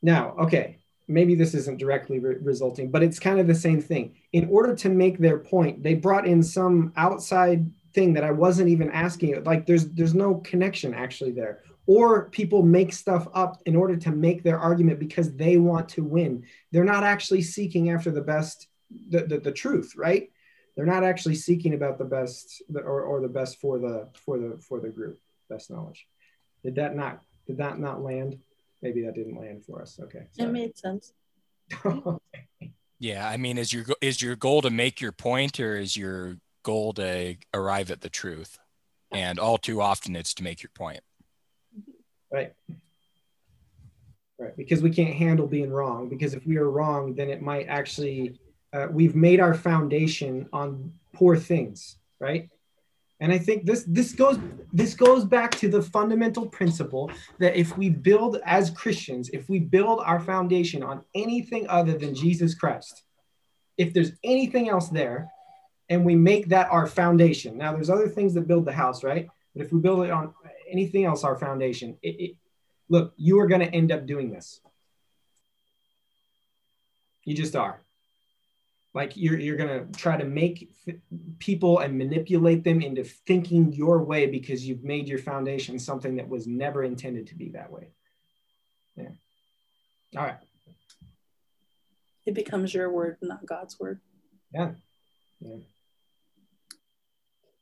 [0.00, 4.14] Now, okay, maybe this isn't directly re- resulting, but it's kind of the same thing.
[4.32, 8.68] In order to make their point, they brought in some outside thing that I wasn't
[8.68, 9.42] even asking.
[9.44, 11.62] Like there's there's no connection actually there.
[11.86, 16.02] Or people make stuff up in order to make their argument because they want to
[16.02, 16.44] win.
[16.72, 18.68] They're not actually seeking after the best,
[19.10, 20.30] the, the, the truth, right?
[20.74, 24.58] They're not actually seeking about the best or, or the best for the for the
[24.66, 26.06] for the group, best knowledge.
[26.64, 28.38] Did that not did that not land?
[28.84, 29.98] Maybe that didn't land for us.
[30.00, 30.26] Okay.
[30.38, 31.12] It made sense.
[33.00, 36.38] Yeah, I mean, is your is your goal to make your point, or is your
[36.62, 38.58] goal to arrive at the truth?
[39.12, 41.00] And all too often, it's to make your point.
[42.32, 42.52] Right.
[44.38, 44.56] Right.
[44.56, 46.08] Because we can't handle being wrong.
[46.08, 48.38] Because if we are wrong, then it might actually
[48.72, 51.98] uh, we've made our foundation on poor things.
[52.20, 52.48] Right.
[53.20, 54.38] And I think this this goes
[54.72, 59.60] this goes back to the fundamental principle that if we build as Christians, if we
[59.60, 63.04] build our foundation on anything other than Jesus Christ,
[63.78, 65.30] if there's anything else there,
[65.88, 67.56] and we make that our foundation.
[67.56, 69.28] Now there's other things that build the house, right?
[69.54, 70.34] But if we build it on
[70.68, 72.36] anything else, our foundation, it, it
[72.88, 74.60] look, you are going to end up doing this.
[77.24, 77.83] You just are
[78.94, 80.98] like you're, you're going to try to make th-
[81.40, 86.28] people and manipulate them into thinking your way because you've made your foundation something that
[86.28, 87.90] was never intended to be that way.
[88.96, 89.08] Yeah.
[90.16, 90.36] All right.
[92.24, 94.00] It becomes your word, not God's word.
[94.52, 94.70] yeah.
[95.40, 95.56] Yeah.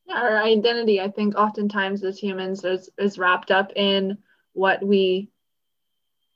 [0.07, 4.19] Yeah, our identity, I think, oftentimes as humans is, is wrapped up in
[4.53, 5.31] what we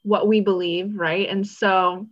[0.02, 1.28] what we believe, right?
[1.28, 2.06] And so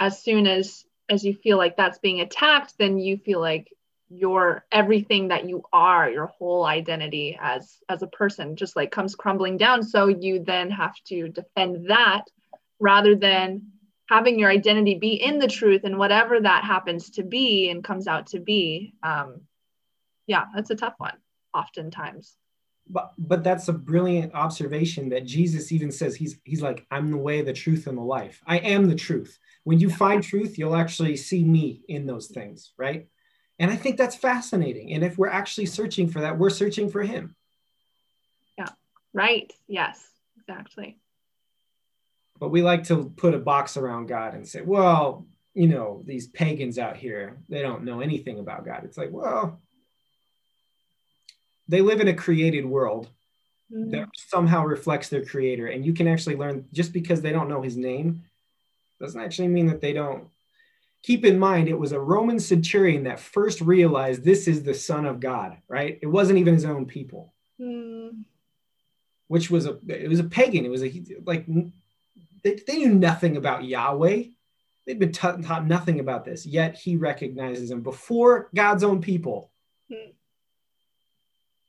[0.00, 3.68] as soon as as you feel like that's being attacked, then you feel like
[4.08, 9.14] your everything that you are, your whole identity as as a person just like comes
[9.14, 9.82] crumbling down.
[9.82, 12.24] So you then have to defend that
[12.78, 13.68] rather than
[14.08, 18.08] having your identity be in the truth and whatever that happens to be and comes
[18.08, 18.94] out to be.
[19.02, 19.42] Um,
[20.26, 21.16] yeah, that's a tough one,
[21.54, 22.36] oftentimes
[22.90, 27.16] but but that's a brilliant observation that Jesus even says he's he's like I'm the
[27.16, 28.42] way the truth and the life.
[28.46, 29.38] I am the truth.
[29.64, 33.08] When you find truth, you'll actually see me in those things, right?
[33.58, 34.94] And I think that's fascinating.
[34.94, 37.36] And if we're actually searching for that, we're searching for him.
[38.56, 38.68] Yeah.
[39.12, 39.52] Right.
[39.68, 40.08] Yes.
[40.38, 40.98] Exactly.
[42.38, 46.28] But we like to put a box around God and say, well, you know, these
[46.28, 48.82] pagans out here, they don't know anything about God.
[48.84, 49.60] It's like, well,
[51.68, 53.10] they live in a created world
[53.70, 53.90] mm-hmm.
[53.90, 57.60] that somehow reflects their creator and you can actually learn just because they don't know
[57.60, 58.24] his name
[59.00, 60.28] doesn't actually mean that they don't
[61.02, 65.06] keep in mind it was a roman centurion that first realized this is the son
[65.06, 68.10] of god right it wasn't even his own people mm.
[69.28, 71.46] which was a it was a pagan it was a like
[72.42, 74.24] they, they knew nothing about yahweh
[74.86, 79.50] they'd been taught, taught nothing about this yet he recognizes him before god's own people
[79.90, 80.12] mm.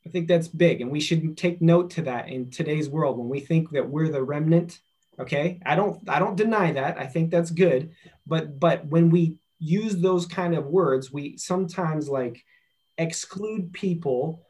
[0.06, 3.30] I think that's big, and we should take note to that in today's world when
[3.30, 4.80] we think that we're the remnant.
[5.22, 6.98] Okay, I don't I don't deny that.
[6.98, 7.92] I think that's good,
[8.26, 12.44] but but when we use those kind of words, we sometimes like
[12.98, 14.46] exclude people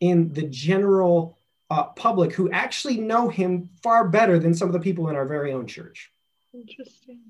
[0.00, 1.36] in the general
[1.70, 5.26] uh, public who actually know him far better than some of the people in our
[5.26, 6.10] very own church.
[6.52, 7.20] Interesting.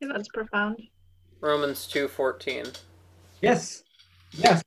[0.00, 0.80] Yeah, that's profound.
[1.40, 2.66] Romans two fourteen.
[3.40, 3.82] Yes.
[4.32, 4.62] Yes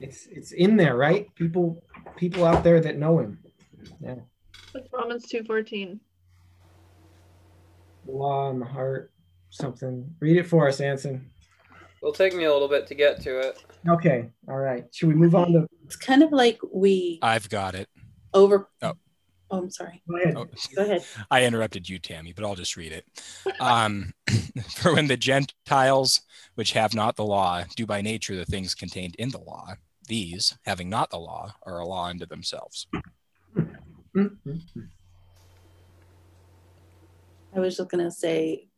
[0.00, 1.32] it's it's in there, right?
[1.34, 1.82] People
[2.16, 3.38] people out there that know him.
[4.00, 4.16] Yeah.
[4.72, 6.00] What's Romans two fourteen?
[8.06, 9.12] Law in the heart,
[9.50, 10.14] something.
[10.20, 11.30] Read it for us, Anson.
[12.00, 13.64] It'll take me a little bit to get to it.
[13.88, 14.30] Okay.
[14.48, 14.86] All right.
[14.92, 15.66] Should we move on to?
[15.84, 17.18] It's kind of like we.
[17.22, 17.88] I've got it.
[18.32, 18.68] Over.
[18.82, 18.94] Oh.
[19.50, 20.02] Oh, I'm sorry.
[20.08, 20.34] Go ahead.
[20.36, 20.46] Oh.
[20.76, 21.04] Go ahead.
[21.30, 23.06] I interrupted you, Tammy, but I'll just read it.
[23.60, 24.12] Um,
[24.74, 26.20] for when the Gentiles,
[26.54, 29.74] which have not the law, do by nature the things contained in the law,
[30.06, 32.86] these, having not the law, are a law unto themselves.
[34.18, 34.80] Mm-hmm.
[37.54, 38.68] I was just gonna say,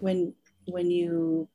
[0.00, 0.34] when
[0.66, 1.48] when you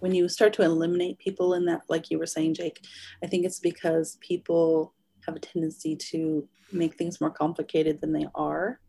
[0.00, 2.84] when you start to eliminate people in that, like you were saying, Jake,
[3.22, 4.92] I think it's because people
[5.26, 8.80] have a tendency to make things more complicated than they are.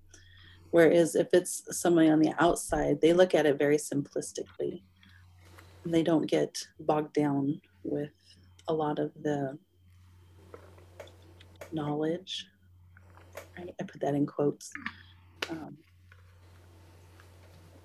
[0.72, 4.82] Whereas if it's somebody on the outside, they look at it very simplistically.
[5.86, 8.10] They don't get bogged down with
[8.67, 9.60] a lot of the
[11.72, 12.48] knowledge.
[13.58, 13.74] Right?
[13.80, 14.72] I put that in quotes.
[15.50, 15.78] Um,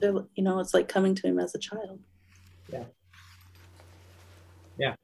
[0.00, 2.00] you know, it's like coming to him as a child.
[2.72, 2.84] Yeah.
[4.78, 4.94] Yeah.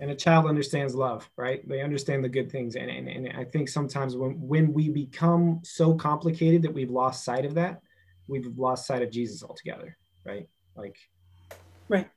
[0.00, 1.66] And a child understands love, right?
[1.68, 2.76] They understand the good things.
[2.76, 7.24] And, and, and I think sometimes when, when we become so complicated that we've lost
[7.24, 7.80] sight of that,
[8.28, 10.48] we've lost sight of Jesus altogether, right?
[10.76, 10.96] Like,
[11.88, 12.08] right.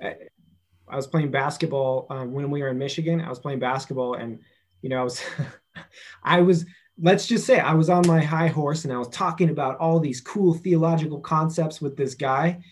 [0.00, 3.20] I was playing basketball um, when we were in Michigan.
[3.20, 4.40] I was playing basketball, and
[4.84, 5.22] you know, I was,
[6.22, 6.66] I was.
[6.96, 9.98] Let's just say I was on my high horse, and I was talking about all
[9.98, 12.62] these cool theological concepts with this guy,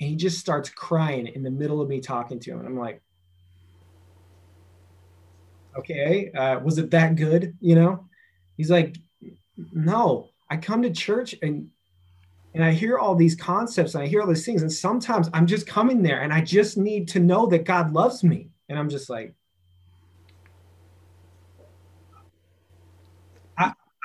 [0.00, 2.78] and he just starts crying in the middle of me talking to him, and I'm
[2.78, 3.02] like,
[5.76, 7.56] okay, uh, was it that good?
[7.60, 8.08] You know?
[8.56, 8.96] He's like,
[9.72, 10.30] no.
[10.48, 11.68] I come to church and
[12.54, 14.62] and I hear all these concepts and I hear all these things.
[14.62, 18.24] And sometimes I'm just coming there and I just need to know that God loves
[18.24, 18.48] me.
[18.70, 19.34] And I'm just like,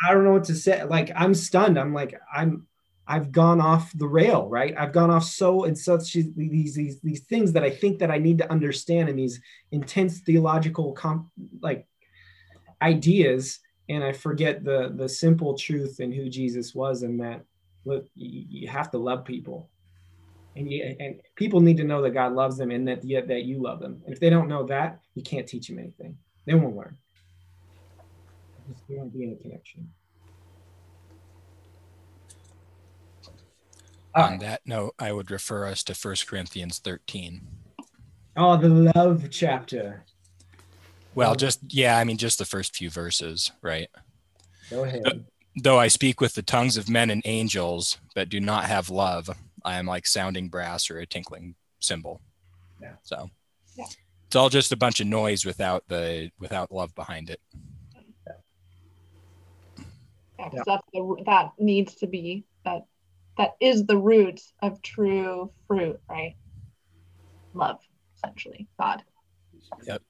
[0.03, 0.83] I, don't know what to say.
[0.83, 1.77] Like, I'm stunned.
[1.79, 2.67] I'm like, I'm,
[3.07, 4.73] I've gone off the rail, right?
[4.77, 8.19] I've gone off so in such these these these things that I think that I
[8.19, 9.41] need to understand in these
[9.71, 11.27] intense theological comp,
[11.61, 11.87] like
[12.81, 17.43] ideas, and I forget the the simple truth and who Jesus was, and that
[17.85, 19.69] look, you, have to love people.
[20.55, 23.43] And, you, and people need to know that God loves them and that, yet that
[23.43, 24.01] you love them.
[24.05, 26.17] And if they don't know that, you can't teach them anything.
[26.45, 26.97] They won't learn.
[28.87, 29.91] There won't be any connection.
[34.13, 37.47] On that note, I would refer us to 1 Corinthians 13.
[38.35, 40.03] Oh, the love chapter.
[41.15, 43.89] Well, just, yeah, I mean, just the first few verses, right?
[44.69, 48.65] Go ahead though I speak with the tongues of men and angels, but do not
[48.65, 49.29] have love,
[49.63, 52.21] I am like sounding brass or a tinkling cymbal.
[52.81, 52.93] Yeah.
[53.03, 53.29] So
[53.77, 53.85] yeah.
[54.27, 57.41] it's all just a bunch of noise without the without love behind it.
[60.41, 62.85] Yeah, because that's the that needs to be that
[63.37, 66.35] that is the root of true fruit, right?
[67.53, 67.79] Love,
[68.17, 69.03] essentially, God.
[69.85, 70.01] Yep.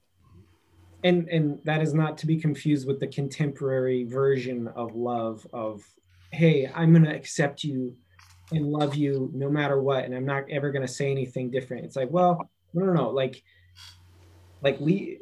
[1.04, 5.82] and and that is not to be confused with the contemporary version of love of
[6.30, 7.94] hey i'm going to accept you
[8.52, 11.84] and love you no matter what and i'm not ever going to say anything different
[11.84, 13.42] it's like well no no no like
[14.62, 15.18] like we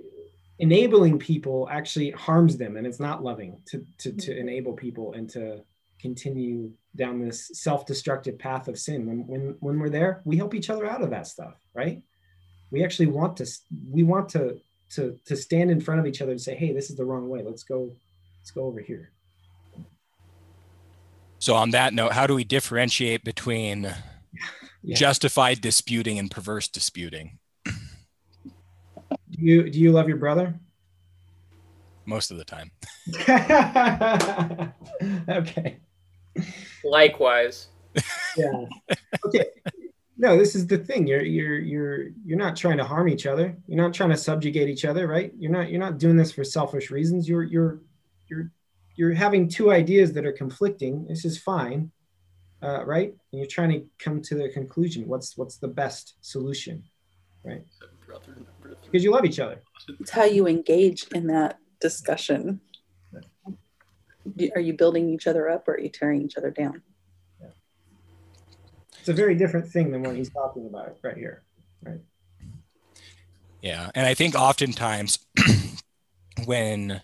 [0.61, 4.41] enabling people actually harms them and it's not loving to to, to mm-hmm.
[4.41, 5.63] enable people and to
[6.01, 9.07] continue down this self-destructive path of sin.
[9.07, 12.03] When when when we're there we help each other out of that stuff right?
[12.71, 13.47] We actually want to
[13.91, 16.91] we want to to to stand in front of each other and say hey this
[16.91, 17.43] is the wrong way.
[17.43, 17.91] Let's go
[18.41, 19.11] let's go over here.
[21.39, 23.93] So on that note, how do we differentiate between
[24.83, 24.97] Yeah.
[24.97, 27.39] justified disputing and perverse disputing?
[29.41, 30.55] Do you do you love your brother?
[32.05, 32.70] Most of the time.
[35.28, 35.78] okay.
[36.84, 37.68] Likewise.
[38.36, 38.64] yeah.
[39.26, 39.47] Okay.
[40.16, 41.07] No this is the thing.
[41.07, 43.57] You're you're you're you're not trying to harm each other.
[43.66, 45.32] You're not trying to subjugate each other right?
[45.38, 47.28] You're not you're not doing this for selfish reasons.
[47.28, 47.80] You're you're
[48.28, 48.51] you're
[48.97, 51.07] you're having two ideas that are conflicting.
[51.07, 51.91] This is fine
[52.62, 53.14] uh, right?
[53.32, 55.09] And you're trying to come to the conclusion.
[55.09, 56.84] What's what's the best solution
[57.43, 57.64] right
[58.91, 59.61] because you love each other
[60.01, 62.61] It's how you engage in that discussion.
[64.36, 66.82] Do- Are you building each other up or are you tearing each other down?
[68.99, 71.43] it's a very different thing than what he's talking about right here
[71.82, 72.01] right?
[73.62, 73.91] Yeah.
[73.95, 75.18] And I think oftentimes
[76.45, 77.03] when,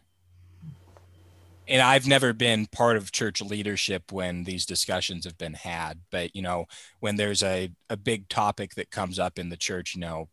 [1.68, 6.34] and I've never been part of church leadership when these discussions have been had, but
[6.34, 6.66] you know,
[7.00, 10.28] when there's a, a big topic that comes up in the church, you know,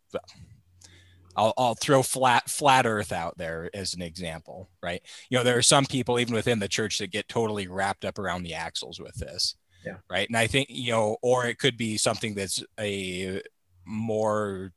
[1.36, 5.02] I'll, I'll throw flat flat earth out there as an example, right?
[5.28, 8.18] You know, there are some people even within the church that get totally wrapped up
[8.18, 9.56] around the axles with this.
[9.84, 9.96] Yeah.
[10.08, 10.28] Right.
[10.28, 13.42] And I think, you know, or it could be something that's a
[13.84, 14.72] more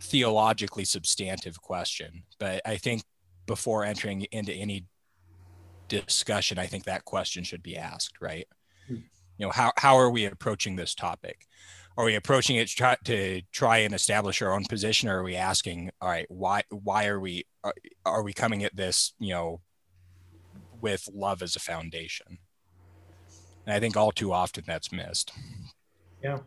[0.00, 2.24] theologically substantive question.
[2.38, 3.02] But I think
[3.46, 4.84] before entering into any
[5.88, 8.46] discussion, I think that question should be asked, right?
[8.88, 8.96] Hmm.
[9.38, 11.46] You know, how, how are we approaching this topic?
[11.98, 15.22] Are we approaching it to try, to try and establish our own position, or are
[15.22, 17.74] we asking, all right, why why are we are,
[18.04, 19.60] are we coming at this, you know,
[20.80, 22.38] with love as a foundation?
[23.64, 25.32] And I think all too often that's missed.
[26.22, 26.40] Yeah.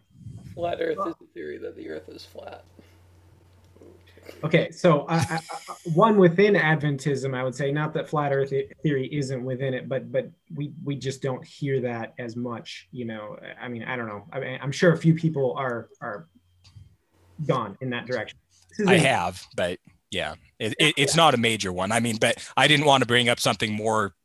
[0.54, 2.64] Flat Earth is the theory that the Earth is flat.
[4.44, 5.40] Okay, so I, I-
[5.94, 8.54] one within Adventism, I would say not that flat Earth
[8.84, 12.88] theory isn't within it, but but we we just don't hear that as much.
[12.92, 14.26] You know, I mean, I don't know.
[14.32, 16.28] I mean, I'm sure a few people are are
[17.46, 18.38] gone in that direction.
[18.88, 19.80] I have, but
[20.12, 21.92] yeah, it, it, it's not a major one.
[21.92, 24.16] I mean, but I didn't want to bring up something more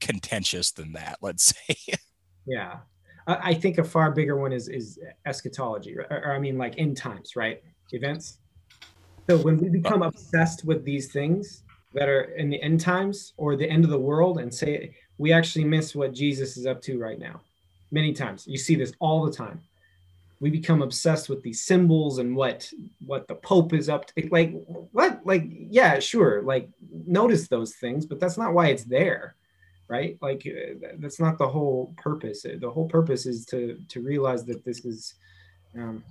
[0.00, 1.18] contentious than that.
[1.20, 1.76] Let's say.
[2.46, 2.78] Yeah,
[3.26, 6.06] I, I think a far bigger one is is eschatology, right?
[6.10, 7.62] or, or I mean, like end times, right?
[7.92, 8.38] Events.
[9.28, 11.64] So when we become obsessed with these things
[11.94, 15.32] that are in the end times or the end of the world, and say we
[15.32, 17.40] actually miss what Jesus is up to right now,
[17.90, 19.60] many times you see this all the time.
[20.38, 22.70] We become obsessed with these symbols and what
[23.04, 24.28] what the Pope is up to.
[24.30, 24.54] Like
[24.92, 25.20] what?
[25.24, 26.42] Like yeah, sure.
[26.42, 26.68] Like
[27.06, 29.34] notice those things, but that's not why it's there
[29.88, 34.02] right like uh, that's not the whole purpose Uh, the whole purpose is to to
[34.02, 35.14] realize that this is
[35.78, 36.02] um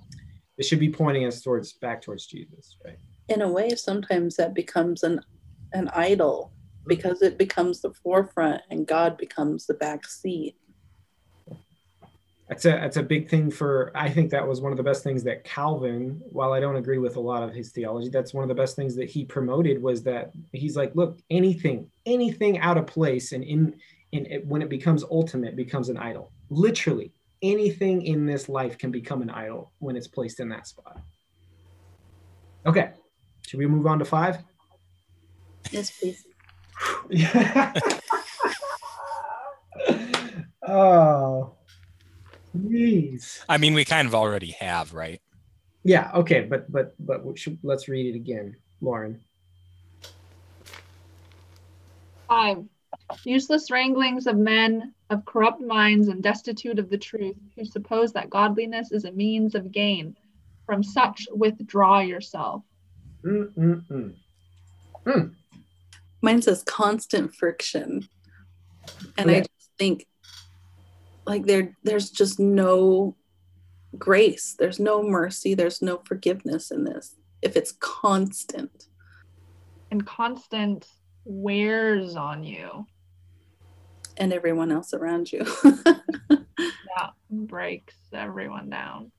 [0.58, 2.98] it should be pointing us towards back towards jesus right
[3.28, 5.20] In a way, sometimes that becomes an
[5.72, 6.52] an idol
[6.86, 10.54] because it becomes the forefront and God becomes the back seat.
[12.48, 15.02] that's a that's a big thing for i think that was one of the best
[15.02, 18.44] things that calvin while i don't agree with a lot of his theology that's one
[18.44, 22.78] of the best things that he promoted was that he's like look anything anything out
[22.78, 23.74] of place and in
[24.12, 28.90] in it, when it becomes ultimate becomes an idol literally anything in this life can
[28.90, 31.00] become an idol when it's placed in that spot
[32.64, 32.90] okay
[33.46, 34.38] should we move on to five
[35.70, 36.26] Yes, please.
[40.66, 41.54] oh
[42.52, 43.44] please.
[43.48, 45.20] I mean, we kind of already have, right?
[45.84, 46.10] Yeah.
[46.14, 46.42] Okay.
[46.42, 49.20] But but but we should, let's read it again, Lauren.
[52.28, 52.64] Five,
[53.24, 58.30] useless wranglings of men of corrupt minds and destitute of the truth, who suppose that
[58.30, 60.16] godliness is a means of gain.
[60.66, 62.64] From such withdraw yourself.
[63.24, 64.14] Mm-mm-mm.
[65.06, 65.26] Hmm.
[66.22, 68.08] Mine says constant friction.
[69.16, 70.06] And I just think
[71.24, 73.16] like there there's just no
[73.96, 74.56] grace.
[74.58, 75.54] There's no mercy.
[75.54, 77.14] There's no forgiveness in this.
[77.42, 78.88] If it's constant.
[79.90, 80.88] And constant
[81.24, 82.86] wears on you.
[84.16, 85.46] And everyone else around you.
[86.96, 89.12] Yeah, breaks everyone down.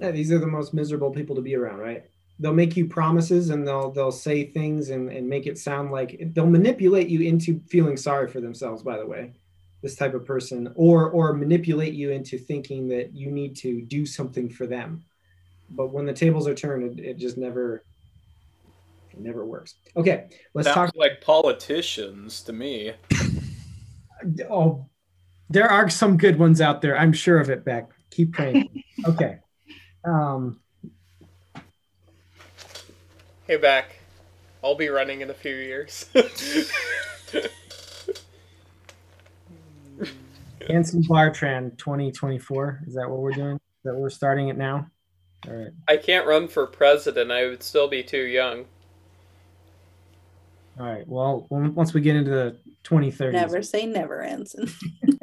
[0.00, 2.04] Yeah, these are the most miserable people to be around, right?
[2.38, 6.18] They'll make you promises and they'll they'll say things and, and make it sound like
[6.32, 9.32] they'll manipulate you into feeling sorry for themselves, by the way.
[9.82, 14.06] This type of person, or or manipulate you into thinking that you need to do
[14.06, 15.04] something for them.
[15.70, 17.82] But when the tables are turned, it, it just never
[19.12, 19.74] it never works.
[19.96, 22.92] Okay, let's Sounds talk like politicians to me.
[24.50, 24.86] Oh
[25.50, 26.98] there are some good ones out there.
[26.98, 27.90] I'm sure of it, Beck.
[28.10, 28.84] Keep praying.
[29.06, 29.38] okay.
[30.04, 30.60] Um
[33.46, 33.98] Hey, Beck.
[34.62, 36.04] I'll be running in a few years.
[40.68, 42.82] Anson Bartran 2024.
[42.86, 43.58] Is that what we're doing?
[43.84, 44.90] That we're starting it now?
[45.46, 45.70] All right.
[45.86, 47.32] I can't run for president.
[47.32, 48.66] I would still be too young.
[50.78, 51.06] All right.
[51.08, 53.32] Well, once we get into the 2030s.
[53.32, 54.70] never say never, Anson.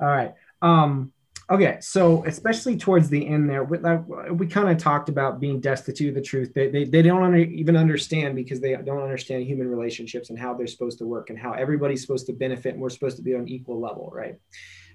[0.00, 0.34] All right.
[0.62, 1.12] Um,
[1.48, 1.78] okay.
[1.80, 3.78] So, especially towards the end there, we,
[4.32, 6.52] we kind of talked about being destitute of the truth.
[6.54, 10.54] They, they, they don't under, even understand because they don't understand human relationships and how
[10.54, 13.36] they're supposed to work and how everybody's supposed to benefit and we're supposed to be
[13.36, 14.40] on equal level, right?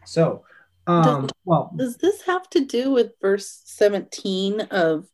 [0.05, 0.43] So,
[0.88, 5.07] um, well, Does this have to do with verse 17 of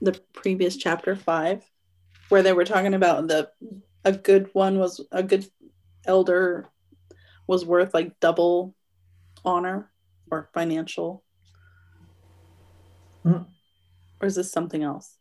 [0.00, 1.62] the previous chapter 5
[2.32, 3.46] where they were talking about the
[4.06, 5.44] a good one was a good
[6.06, 6.66] elder
[7.46, 8.74] was worth like double
[9.44, 9.90] honor
[10.30, 11.22] or financial
[13.26, 13.44] Mhm.
[14.22, 15.18] or is this something else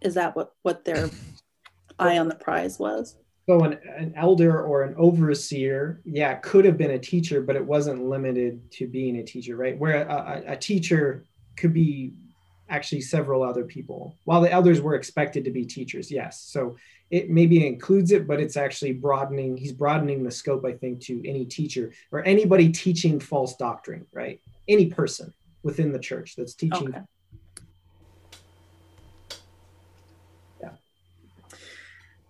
[0.00, 1.10] is that what what their
[1.98, 3.16] eye on the prize was
[3.48, 7.66] So an, an elder or an overseer, yeah, could have been a teacher, but it
[7.66, 9.76] wasn't limited to being a teacher, right?
[9.76, 10.14] Where a,
[10.46, 11.24] a, a teacher
[11.56, 12.23] could be
[12.68, 16.40] actually several other people, while the elders were expected to be teachers, yes.
[16.40, 16.76] So
[17.10, 19.56] it maybe includes it, but it's actually broadening.
[19.56, 24.40] He's broadening the scope, I think, to any teacher or anybody teaching false doctrine, right?
[24.68, 27.00] Any person within the church that's teaching okay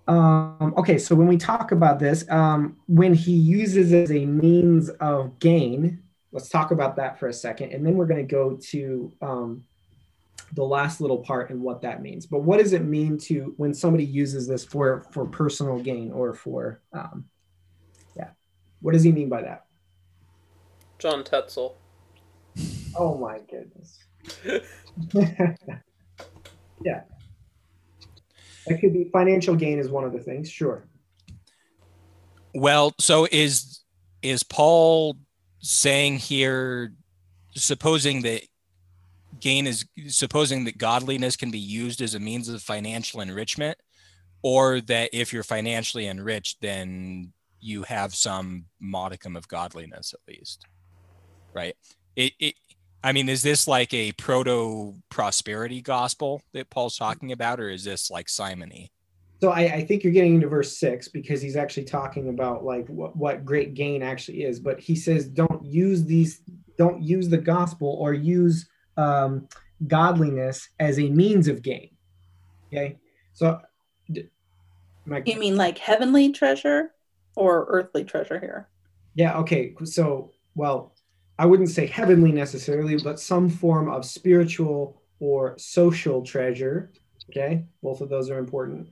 [0.06, 4.90] Um, okay, so when we talk about this, um, when he uses as a means
[4.90, 8.56] of gain, let's talk about that for a second, and then we're going to go
[8.56, 9.64] to um,
[10.52, 12.26] the last little part and what that means.
[12.26, 16.34] But what does it mean to when somebody uses this for for personal gain or
[16.34, 17.24] for um,
[18.16, 18.30] yeah?
[18.80, 19.64] What does he mean by that?
[20.98, 21.76] John Tetzel.
[22.96, 23.98] Oh my goodness.
[26.84, 27.02] yeah.
[28.66, 30.86] That could be financial gain is one of the things, sure.
[32.54, 33.80] Well, so is
[34.22, 35.16] is Paul
[35.58, 36.92] saying here,
[37.54, 38.42] supposing that
[39.44, 43.76] gain is supposing that godliness can be used as a means of financial enrichment,
[44.42, 47.30] or that if you're financially enriched, then
[47.60, 50.64] you have some modicum of godliness at least,
[51.52, 51.76] right?
[52.16, 52.54] It, it
[53.02, 57.84] I mean, is this like a proto prosperity gospel that Paul's talking about, or is
[57.84, 58.90] this like simony?
[59.42, 62.86] So I, I think you're getting into verse six because he's actually talking about like
[62.88, 64.58] what, what great gain actually is.
[64.58, 66.40] But he says, don't use these,
[66.78, 68.66] don't use the gospel or use
[68.96, 69.48] um,
[69.86, 71.90] godliness as a means of gain.
[72.68, 72.98] Okay.
[73.32, 73.60] So,
[74.10, 74.28] d-
[75.06, 76.92] my, you mean like heavenly treasure
[77.36, 78.68] or earthly treasure here
[79.14, 79.38] yeah.
[79.38, 79.74] Okay.
[79.84, 80.94] So, well,
[81.38, 86.92] I wouldn't say heavenly necessarily, but some form of spiritual or social treasure.
[87.30, 87.64] Okay.
[87.82, 88.90] Both of those are important.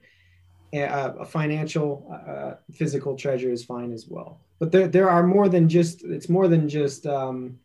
[0.75, 4.41] Uh, a financial, uh, physical treasure is fine as well.
[4.59, 7.59] But there, there are more than just, it's more than just um,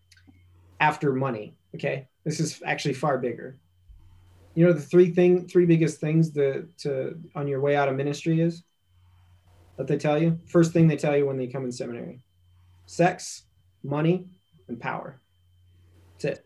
[0.79, 1.55] after money.
[1.75, 2.07] Okay.
[2.27, 3.57] This is actually far bigger.
[4.53, 7.95] You know, the three thing, three biggest things that to on your way out of
[7.95, 8.63] ministry is
[9.77, 10.37] that they tell you.
[10.45, 12.19] First thing they tell you when they come in seminary
[12.85, 13.43] sex,
[13.81, 14.25] money,
[14.67, 15.21] and power.
[16.15, 16.45] That's it.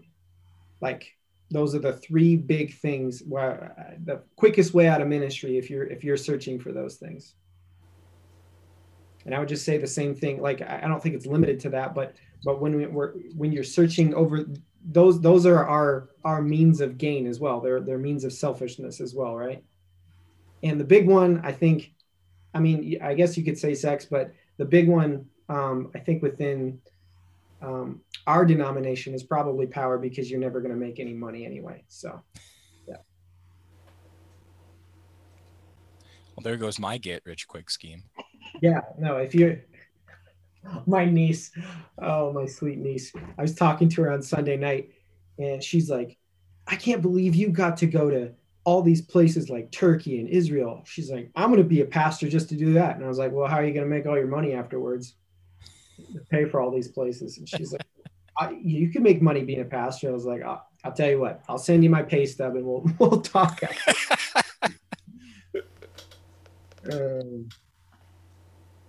[0.82, 1.16] Like
[1.50, 5.86] those are the three big things where the quickest way out of ministry if you're
[5.86, 7.34] if you're searching for those things.
[9.26, 10.44] And I would just say the same thing.
[10.44, 12.14] Like I I don't think it's limited to that, but
[12.46, 14.46] but when we, we're when you're searching over
[14.84, 17.62] those those are our our means of gain as well.
[17.62, 19.64] They're they're means of selfishness as well, right?
[20.64, 21.92] And the big one, I think,
[22.54, 26.22] I mean, I guess you could say sex, but the big one, um, I think
[26.22, 26.80] within
[27.62, 31.84] um, our denomination is probably power because you're never going to make any money anyway.
[31.88, 32.22] So,
[32.88, 32.98] yeah.
[36.36, 38.04] Well, there goes my get rich quick scheme.
[38.62, 39.62] yeah, no, if you,
[40.88, 41.52] my niece,
[42.00, 44.92] oh, my sweet niece, I was talking to her on Sunday night
[45.38, 46.18] and she's like,
[46.68, 48.32] I can't believe you got to go to
[48.64, 50.84] all these places like Turkey and Israel.
[50.86, 52.96] She's like, I'm going to be a pastor just to do that.
[52.96, 55.16] And I was like, well, how are you going to make all your money afterwards?
[56.14, 57.38] To pay for all these places.
[57.38, 57.82] And she's like,
[58.64, 60.10] you can make money being a pastor.
[60.10, 62.66] I was like, I'll, I'll, tell you what, I'll send you my pay stub and
[62.66, 63.60] we'll, we'll talk.
[66.92, 67.50] um,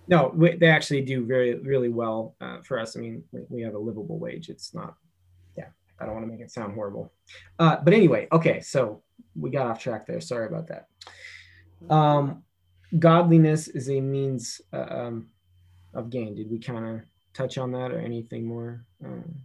[0.07, 2.97] no, we, they actually do very, really well uh, for us.
[2.97, 4.49] I mean, we, have a livable wage.
[4.49, 4.95] It's not,
[5.57, 5.67] yeah,
[5.99, 7.13] I don't want to make it sound horrible.
[7.59, 9.01] Uh, but anyway, okay, so
[9.35, 10.19] we got off track there.
[10.19, 10.87] Sorry about that.
[11.89, 12.43] Um,
[12.99, 15.27] godliness is a means uh, um,
[15.93, 16.35] of gain.
[16.35, 17.01] Did we kind of
[17.33, 18.85] touch on that or anything more?
[19.03, 19.35] Um,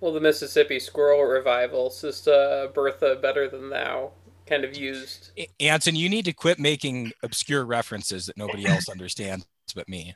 [0.00, 4.12] well, the Mississippi Squirrel Revival, Sister Bertha Better Than Thou,
[4.46, 5.30] kind of used.
[5.60, 10.14] Anson, you need to quit making obscure references that nobody else understands but me.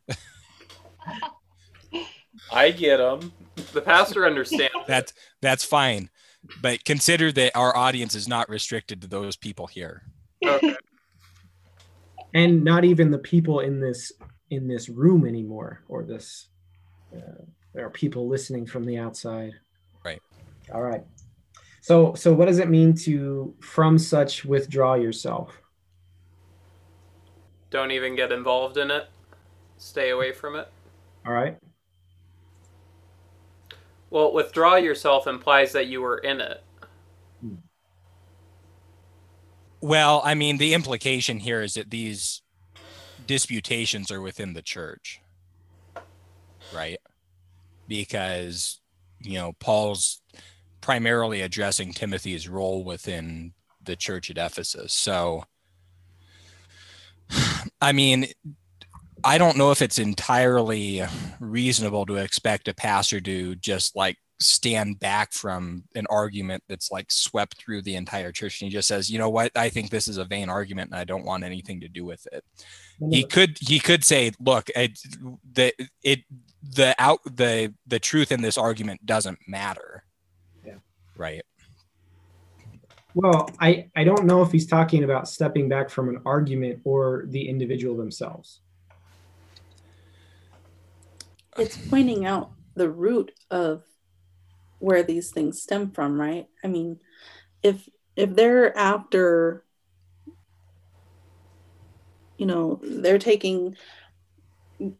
[2.52, 3.32] I get them.
[3.72, 4.74] The pastor understands.
[4.86, 5.12] That's
[5.42, 6.10] that's fine,
[6.62, 10.02] but consider that our audience is not restricted to those people here.
[10.44, 10.76] Okay.
[12.34, 14.12] And not even the people in this
[14.50, 16.48] in this room anymore, or this.
[17.14, 17.42] Uh,
[17.74, 19.52] there are people listening from the outside.
[20.04, 20.20] Right.
[20.72, 21.04] All right.
[21.88, 25.62] So, so what does it mean to from such withdraw yourself?
[27.70, 29.08] Don't even get involved in it.
[29.78, 30.68] Stay away from it.
[31.26, 31.56] All right.
[34.10, 36.62] Well, withdraw yourself implies that you were in it.
[39.80, 42.42] Well, I mean, the implication here is that these
[43.26, 45.22] disputations are within the church,
[46.74, 46.98] right?
[47.88, 48.78] Because,
[49.22, 50.20] you know, Paul's
[50.80, 53.52] primarily addressing Timothy's role within
[53.82, 54.92] the church at Ephesus.
[54.92, 55.44] So,
[57.80, 58.26] I mean,
[59.24, 61.02] I don't know if it's entirely
[61.40, 67.10] reasonable to expect a pastor to just like stand back from an argument that's like
[67.10, 68.60] swept through the entire church.
[68.60, 69.50] And he just says you know what?
[69.56, 72.26] I think this is a vain argument and i don't want anything to do with
[72.32, 72.44] it.
[73.10, 74.98] He could he could say look it,
[75.52, 75.72] the
[76.02, 76.20] it
[76.62, 80.04] the out the the truth in this argument doesn't matter
[81.18, 81.42] right?
[83.14, 87.24] Well, I, I don't know if he's talking about stepping back from an argument or
[87.26, 88.60] the individual themselves.
[91.58, 93.82] It's pointing out the root of
[94.78, 96.46] where these things stem from, right?
[96.62, 97.00] I mean,
[97.62, 99.64] if if they're after
[102.38, 103.76] you know, they're taking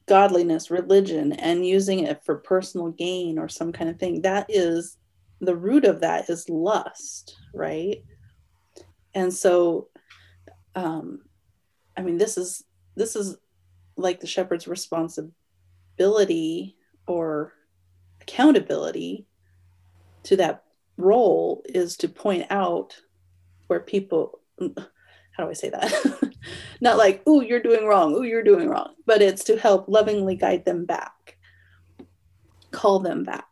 [0.07, 4.98] godliness, religion, and using it for personal gain or some kind of thing, that is
[5.41, 8.03] the root of that is lust, right?
[9.15, 9.89] And so,
[10.75, 11.21] um,
[11.97, 12.65] I mean, this is
[12.97, 13.37] this is
[13.97, 16.77] like the shepherd's responsibility
[17.07, 17.55] or
[18.21, 19.27] accountability
[20.25, 20.65] to that
[20.97, 23.01] role is to point out
[23.69, 24.41] where people
[25.39, 26.35] how do I say that?
[26.81, 30.35] Not like, oh, you're doing wrong, oh, you're doing wrong, but it's to help lovingly
[30.35, 31.39] guide them back,
[32.73, 33.47] call them back.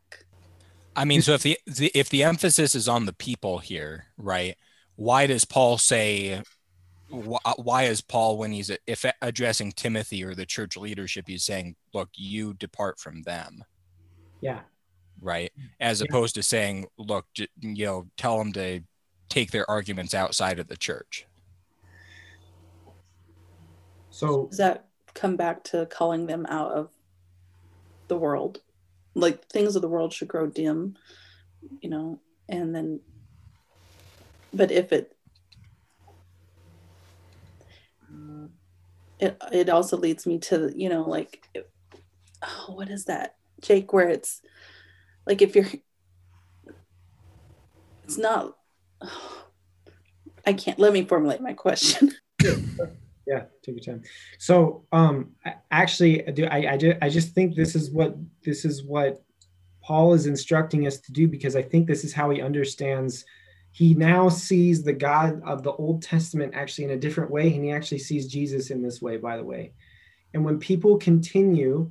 [0.96, 4.56] I mean, so if the, the if the emphasis is on the people here, right?
[4.96, 6.42] Why does Paul say?
[7.12, 11.76] Uh, why is Paul, when he's if addressing Timothy or the church leadership, he's saying,
[11.92, 13.62] "Look, you depart from them."
[14.40, 14.60] Yeah.
[15.20, 15.52] Right.
[15.78, 16.06] As yeah.
[16.08, 18.80] opposed to saying, "Look, you know, tell them to
[19.28, 21.26] take their arguments outside of the church."
[24.10, 26.88] So does that come back to calling them out of
[28.08, 28.62] the world?
[29.16, 30.94] Like things of the world should grow dim
[31.80, 33.00] you know and then
[34.52, 35.16] but if it
[39.18, 41.48] it, it also leads me to you know like
[42.42, 44.42] oh, what is that jake where it's
[45.26, 45.66] like if you're
[48.04, 48.56] it's not
[49.00, 49.44] oh,
[50.46, 52.12] i can't let me formulate my question
[53.26, 54.02] yeah take your time.
[54.38, 55.32] So um
[55.70, 59.22] actually do I, I just i just think this is what this is what
[59.82, 63.24] paul is instructing us to do because i think this is how he understands.
[63.72, 67.64] He now sees the god of the old testament actually in a different way and
[67.64, 69.72] he actually sees jesus in this way by the way.
[70.32, 71.90] And when people continue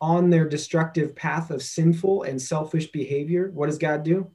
[0.00, 4.30] on their destructive path of sinful and selfish behavior what does god do?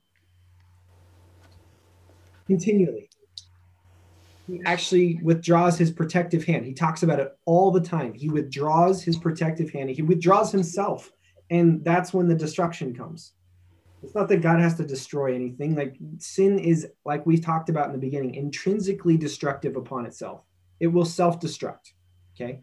[2.47, 3.08] Continually
[4.49, 6.65] he actually withdraws his protective hand.
[6.65, 8.13] He talks about it all the time.
[8.13, 9.89] He withdraws his protective hand.
[9.89, 11.11] He withdraws himself.
[11.49, 13.33] And that's when the destruction comes.
[14.01, 15.75] It's not that God has to destroy anything.
[15.75, 20.43] Like sin is, like we talked about in the beginning, intrinsically destructive upon itself.
[20.79, 21.91] It will self destruct.
[22.35, 22.61] Okay.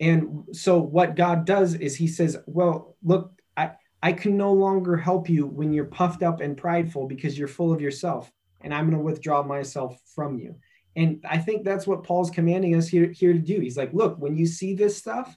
[0.00, 4.96] And so what God does is he says, well, look, I, I can no longer
[4.96, 8.30] help you when you're puffed up and prideful because you're full of yourself.
[8.60, 10.56] and I'm going to withdraw myself from you.
[10.96, 13.60] And I think that's what Paul's commanding us here, here to do.
[13.60, 15.36] He's like, look, when you see this stuff,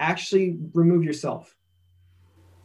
[0.00, 1.54] actually remove yourself.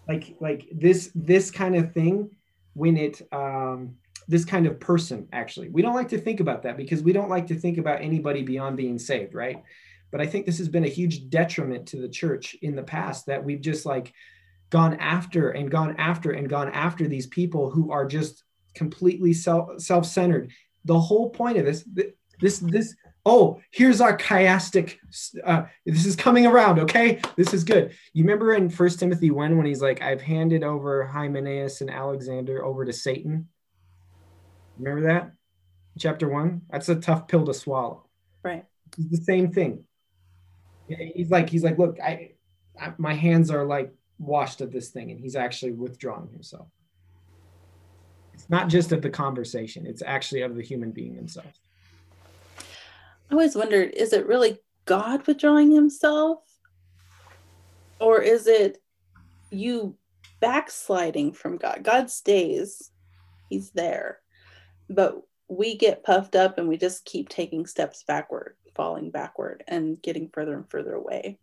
[0.08, 2.30] Like, like this, this kind of thing,
[2.74, 3.96] when it, um,
[4.28, 7.30] this kind of person, actually, we don't like to think about that because we don't
[7.30, 9.62] like to think about anybody beyond being saved, right?
[10.12, 13.26] But I think this has been a huge detriment to the church in the past
[13.26, 14.14] that we've just like
[14.70, 18.44] gone after and gone after and gone after these people who are just
[18.76, 20.52] completely self self-centered
[20.86, 21.88] the whole point of this
[22.40, 24.98] this this oh here's our chiastic
[25.46, 27.22] uh, this is coming around okay?
[27.36, 27.96] This is good.
[28.14, 32.64] You remember in first timothy 1 when he's like i've handed over hymenaeus and alexander
[32.64, 33.48] over to satan?
[34.78, 35.32] Remember that?
[35.98, 38.08] Chapter 1 that's a tough pill to swallow.
[38.44, 38.66] Right.
[38.98, 39.86] It's the same thing.
[40.88, 42.32] He's like he's like look I,
[42.80, 46.68] I my hands are like washed of this thing and he's actually withdrawing himself
[48.50, 51.60] not just of the conversation it's actually of the human being themselves
[53.30, 56.40] I always wondered is it really God withdrawing himself?
[58.00, 58.82] Or is it
[59.50, 59.96] you
[60.40, 61.82] backsliding from God?
[61.84, 62.92] God stays,
[63.50, 64.20] He's there.
[64.90, 70.02] But we get puffed up and we just keep taking steps backward, falling backward, and
[70.02, 71.40] getting further and further away.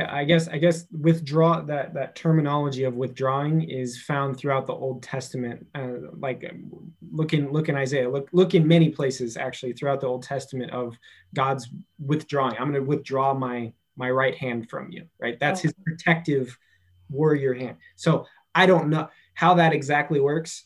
[0.00, 4.72] Yeah, I guess I guess withdraw that that terminology of withdrawing is found throughout the
[4.72, 5.66] Old Testament.
[5.74, 10.00] Uh, like um, look in look in Isaiah, look look in many places actually throughout
[10.00, 10.96] the Old Testament of
[11.34, 12.56] God's withdrawing.
[12.58, 15.04] I'm going to withdraw my my right hand from you.
[15.18, 16.56] Right, that's His protective
[17.10, 17.76] warrior hand.
[17.96, 18.24] So
[18.54, 20.64] I don't know how that exactly works.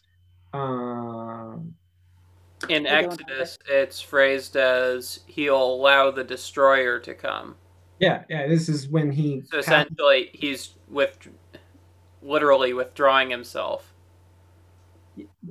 [0.53, 1.75] Um,
[2.69, 7.57] in Exodus, it's phrased as He'll allow the destroyer to come.
[7.99, 8.47] Yeah, yeah.
[8.47, 9.43] This is when he.
[9.51, 11.17] So essentially, he's with,
[12.23, 13.93] literally withdrawing himself.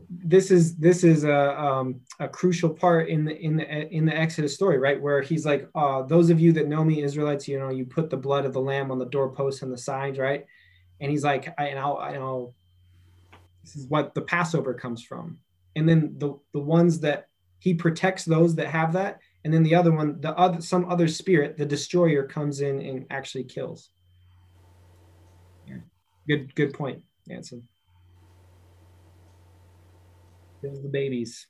[0.10, 4.16] This is this is a um, a crucial part in the in the in the
[4.16, 5.02] Exodus story, right?
[5.02, 8.10] Where he's like, uh, "Those of you that know me, Israelites, you know, you put
[8.10, 10.46] the blood of the lamb on the doorposts and the signs, right?"
[11.00, 12.54] And he's like, I, "And I'll, I know,
[13.64, 15.40] this is what the Passover comes from."
[15.78, 17.30] And then the the ones that
[17.60, 21.08] he protects those that have that, and then the other one the other some other
[21.08, 23.90] spirit the destroyer comes in and actually kills.
[25.68, 25.78] Yeah.
[26.28, 27.68] good good point Anson.
[30.62, 31.48] Kills the babies.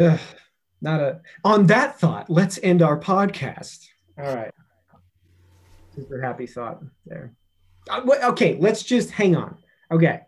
[0.00, 0.20] Ugh,
[0.80, 3.86] not a on that thought let's end our podcast.
[4.18, 4.52] All right.
[5.94, 7.32] Super happy thought there.
[7.88, 9.56] Uh, okay let's just hang on.
[9.90, 10.20] Okay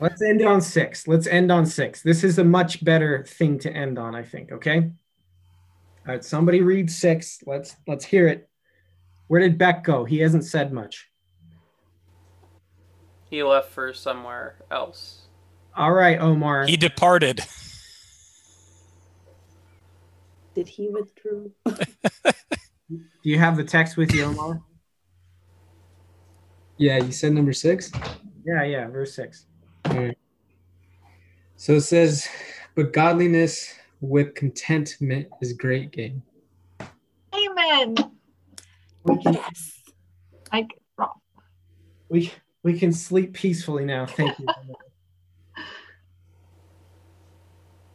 [0.00, 1.06] Let's end on six.
[1.06, 2.02] Let's end on six.
[2.02, 4.52] This is a much better thing to end on, I think.
[4.52, 4.78] Okay.
[4.78, 4.92] All
[6.06, 6.24] right.
[6.24, 7.40] Somebody read six.
[7.46, 8.48] Let's let's hear it.
[9.28, 10.04] Where did Beck go?
[10.04, 11.08] He hasn't said much.
[13.30, 15.28] He left for somewhere else.
[15.76, 16.66] All right, Omar.
[16.66, 17.40] He departed.
[20.54, 21.44] Did he withdraw?
[22.90, 24.60] Do you have the text with you, Omar?
[26.76, 27.92] Yeah, you said number six?
[28.44, 29.46] Yeah, yeah, verse six.
[30.06, 30.18] Right.
[31.56, 32.26] So it says,
[32.74, 36.22] but godliness with contentment is great gain.
[37.34, 37.96] Amen.
[39.22, 39.82] Yes.
[40.52, 40.68] Like
[42.08, 42.32] We
[42.62, 44.06] we can sleep peacefully now.
[44.06, 44.46] Thank you.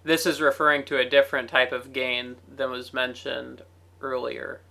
[0.04, 3.64] this is referring to a different type of gain than was mentioned
[4.02, 4.62] earlier.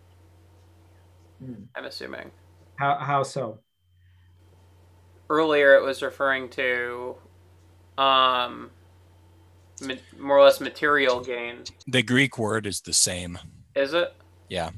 [1.45, 1.64] Hmm.
[1.74, 2.30] I'm assuming.
[2.76, 3.59] How how so?
[5.31, 7.16] Earlier it was referring to
[7.99, 8.70] um
[9.83, 13.39] ma- more or less material gain The Greek word is the same.
[13.75, 14.14] is it
[14.49, 14.70] Yeah.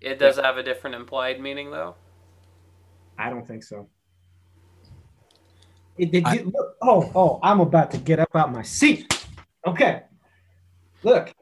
[0.00, 1.94] it does have a different implied meaning though
[3.18, 3.86] I don't think so.
[5.98, 9.26] It, did I- you, look, oh, oh, I'm about to get up out my seat.
[9.66, 10.02] Okay.
[11.02, 11.32] Look,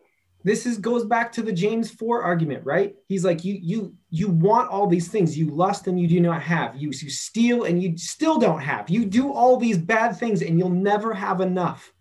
[0.43, 2.95] this is goes back to the James 4 argument, right?
[3.09, 6.43] He's like, you you you want all these things, you lust and you do not
[6.43, 10.43] have, you, you steal and you still don't have, you do all these bad things
[10.43, 11.93] and you'll never have enough.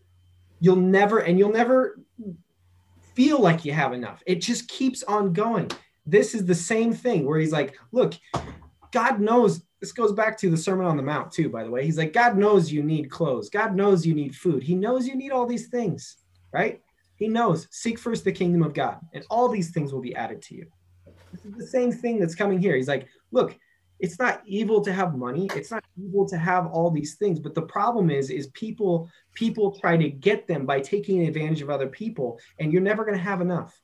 [0.62, 2.00] You'll never, and you'll never
[3.14, 4.24] feel like you have enough.
[4.26, 5.70] It just keeps on going.
[6.06, 8.14] This is the same thing where he's like, look,
[8.92, 11.86] God knows this goes back to the Sermon on the Mount, too, by the way.
[11.86, 13.50] He's like, God knows you need clothes.
[13.50, 14.62] God knows you need food.
[14.62, 16.18] He knows you need all these things,
[16.52, 16.82] right?
[17.20, 17.67] He knows.
[17.70, 20.65] Seek first the kingdom of God, and all these things will be added to you.
[21.32, 22.76] This is the same thing that's coming here.
[22.76, 23.55] He's like, look,
[23.99, 25.49] it's not evil to have money.
[25.53, 27.39] It's not evil to have all these things.
[27.39, 31.70] But the problem is, is people people try to get them by taking advantage of
[31.70, 33.80] other people, and you're never going to have enough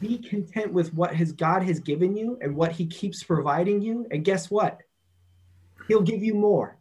[0.00, 4.06] be content with what his God has given you and what he keeps providing you.
[4.10, 4.82] And guess what?
[5.86, 6.78] He'll give you more.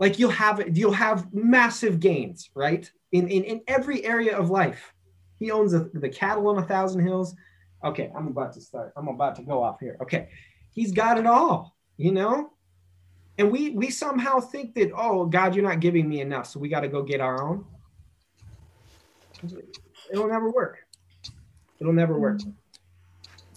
[0.00, 2.90] like you'll have you'll have massive gains, right?
[3.12, 4.92] In in, in every area of life.
[5.40, 7.34] He owns a, the cattle on a thousand hills.
[7.82, 8.92] Okay, I'm about to start.
[8.94, 9.96] I'm about to go off here.
[10.02, 10.28] Okay,
[10.70, 12.52] he's got it all, you know.
[13.38, 16.68] And we we somehow think that oh God, you're not giving me enough, so we
[16.68, 17.64] got to go get our own.
[20.12, 20.78] It'll never work.
[21.80, 22.40] It'll never work.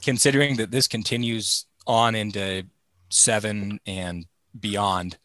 [0.01, 2.65] Considering that this continues on into
[3.09, 4.25] seven and
[4.57, 5.17] beyond,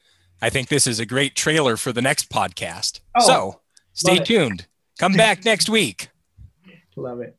[0.42, 2.98] I think this is a great trailer for the next podcast.
[3.16, 3.60] Oh, so
[3.92, 4.66] stay tuned.
[4.98, 6.08] Come back next week.
[6.98, 7.36] Love it.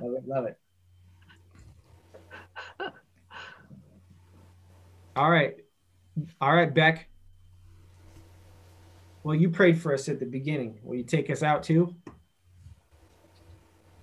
[0.00, 0.28] Love it.
[0.28, 0.58] Love it.
[5.14, 5.54] All right.
[6.40, 7.08] All right, Beck.
[9.22, 10.78] Well, you prayed for us at the beginning.
[10.82, 11.94] Will you take us out too?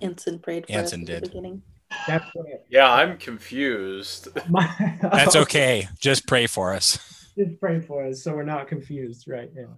[0.00, 1.62] Anson prayed for Anson us at the beginning.
[2.06, 2.66] That's it.
[2.68, 4.28] Yeah, I'm confused.
[5.02, 5.88] That's okay.
[6.00, 7.30] Just pray for us.
[7.38, 9.76] Just pray for us so we're not confused right now.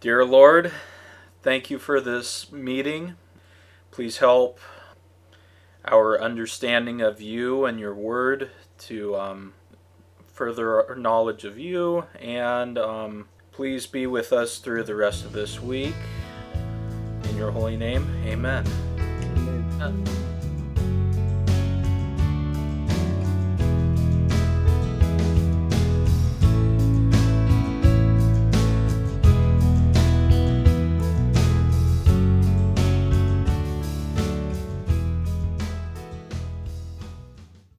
[0.00, 0.70] Dear Lord,
[1.42, 3.16] thank you for this meeting.
[3.98, 4.60] Please help
[5.84, 9.54] our understanding of you and your word to um,
[10.24, 12.04] further our knowledge of you.
[12.20, 15.96] And um, please be with us through the rest of this week.
[17.24, 18.64] In your holy name, amen.
[19.00, 20.17] Amen.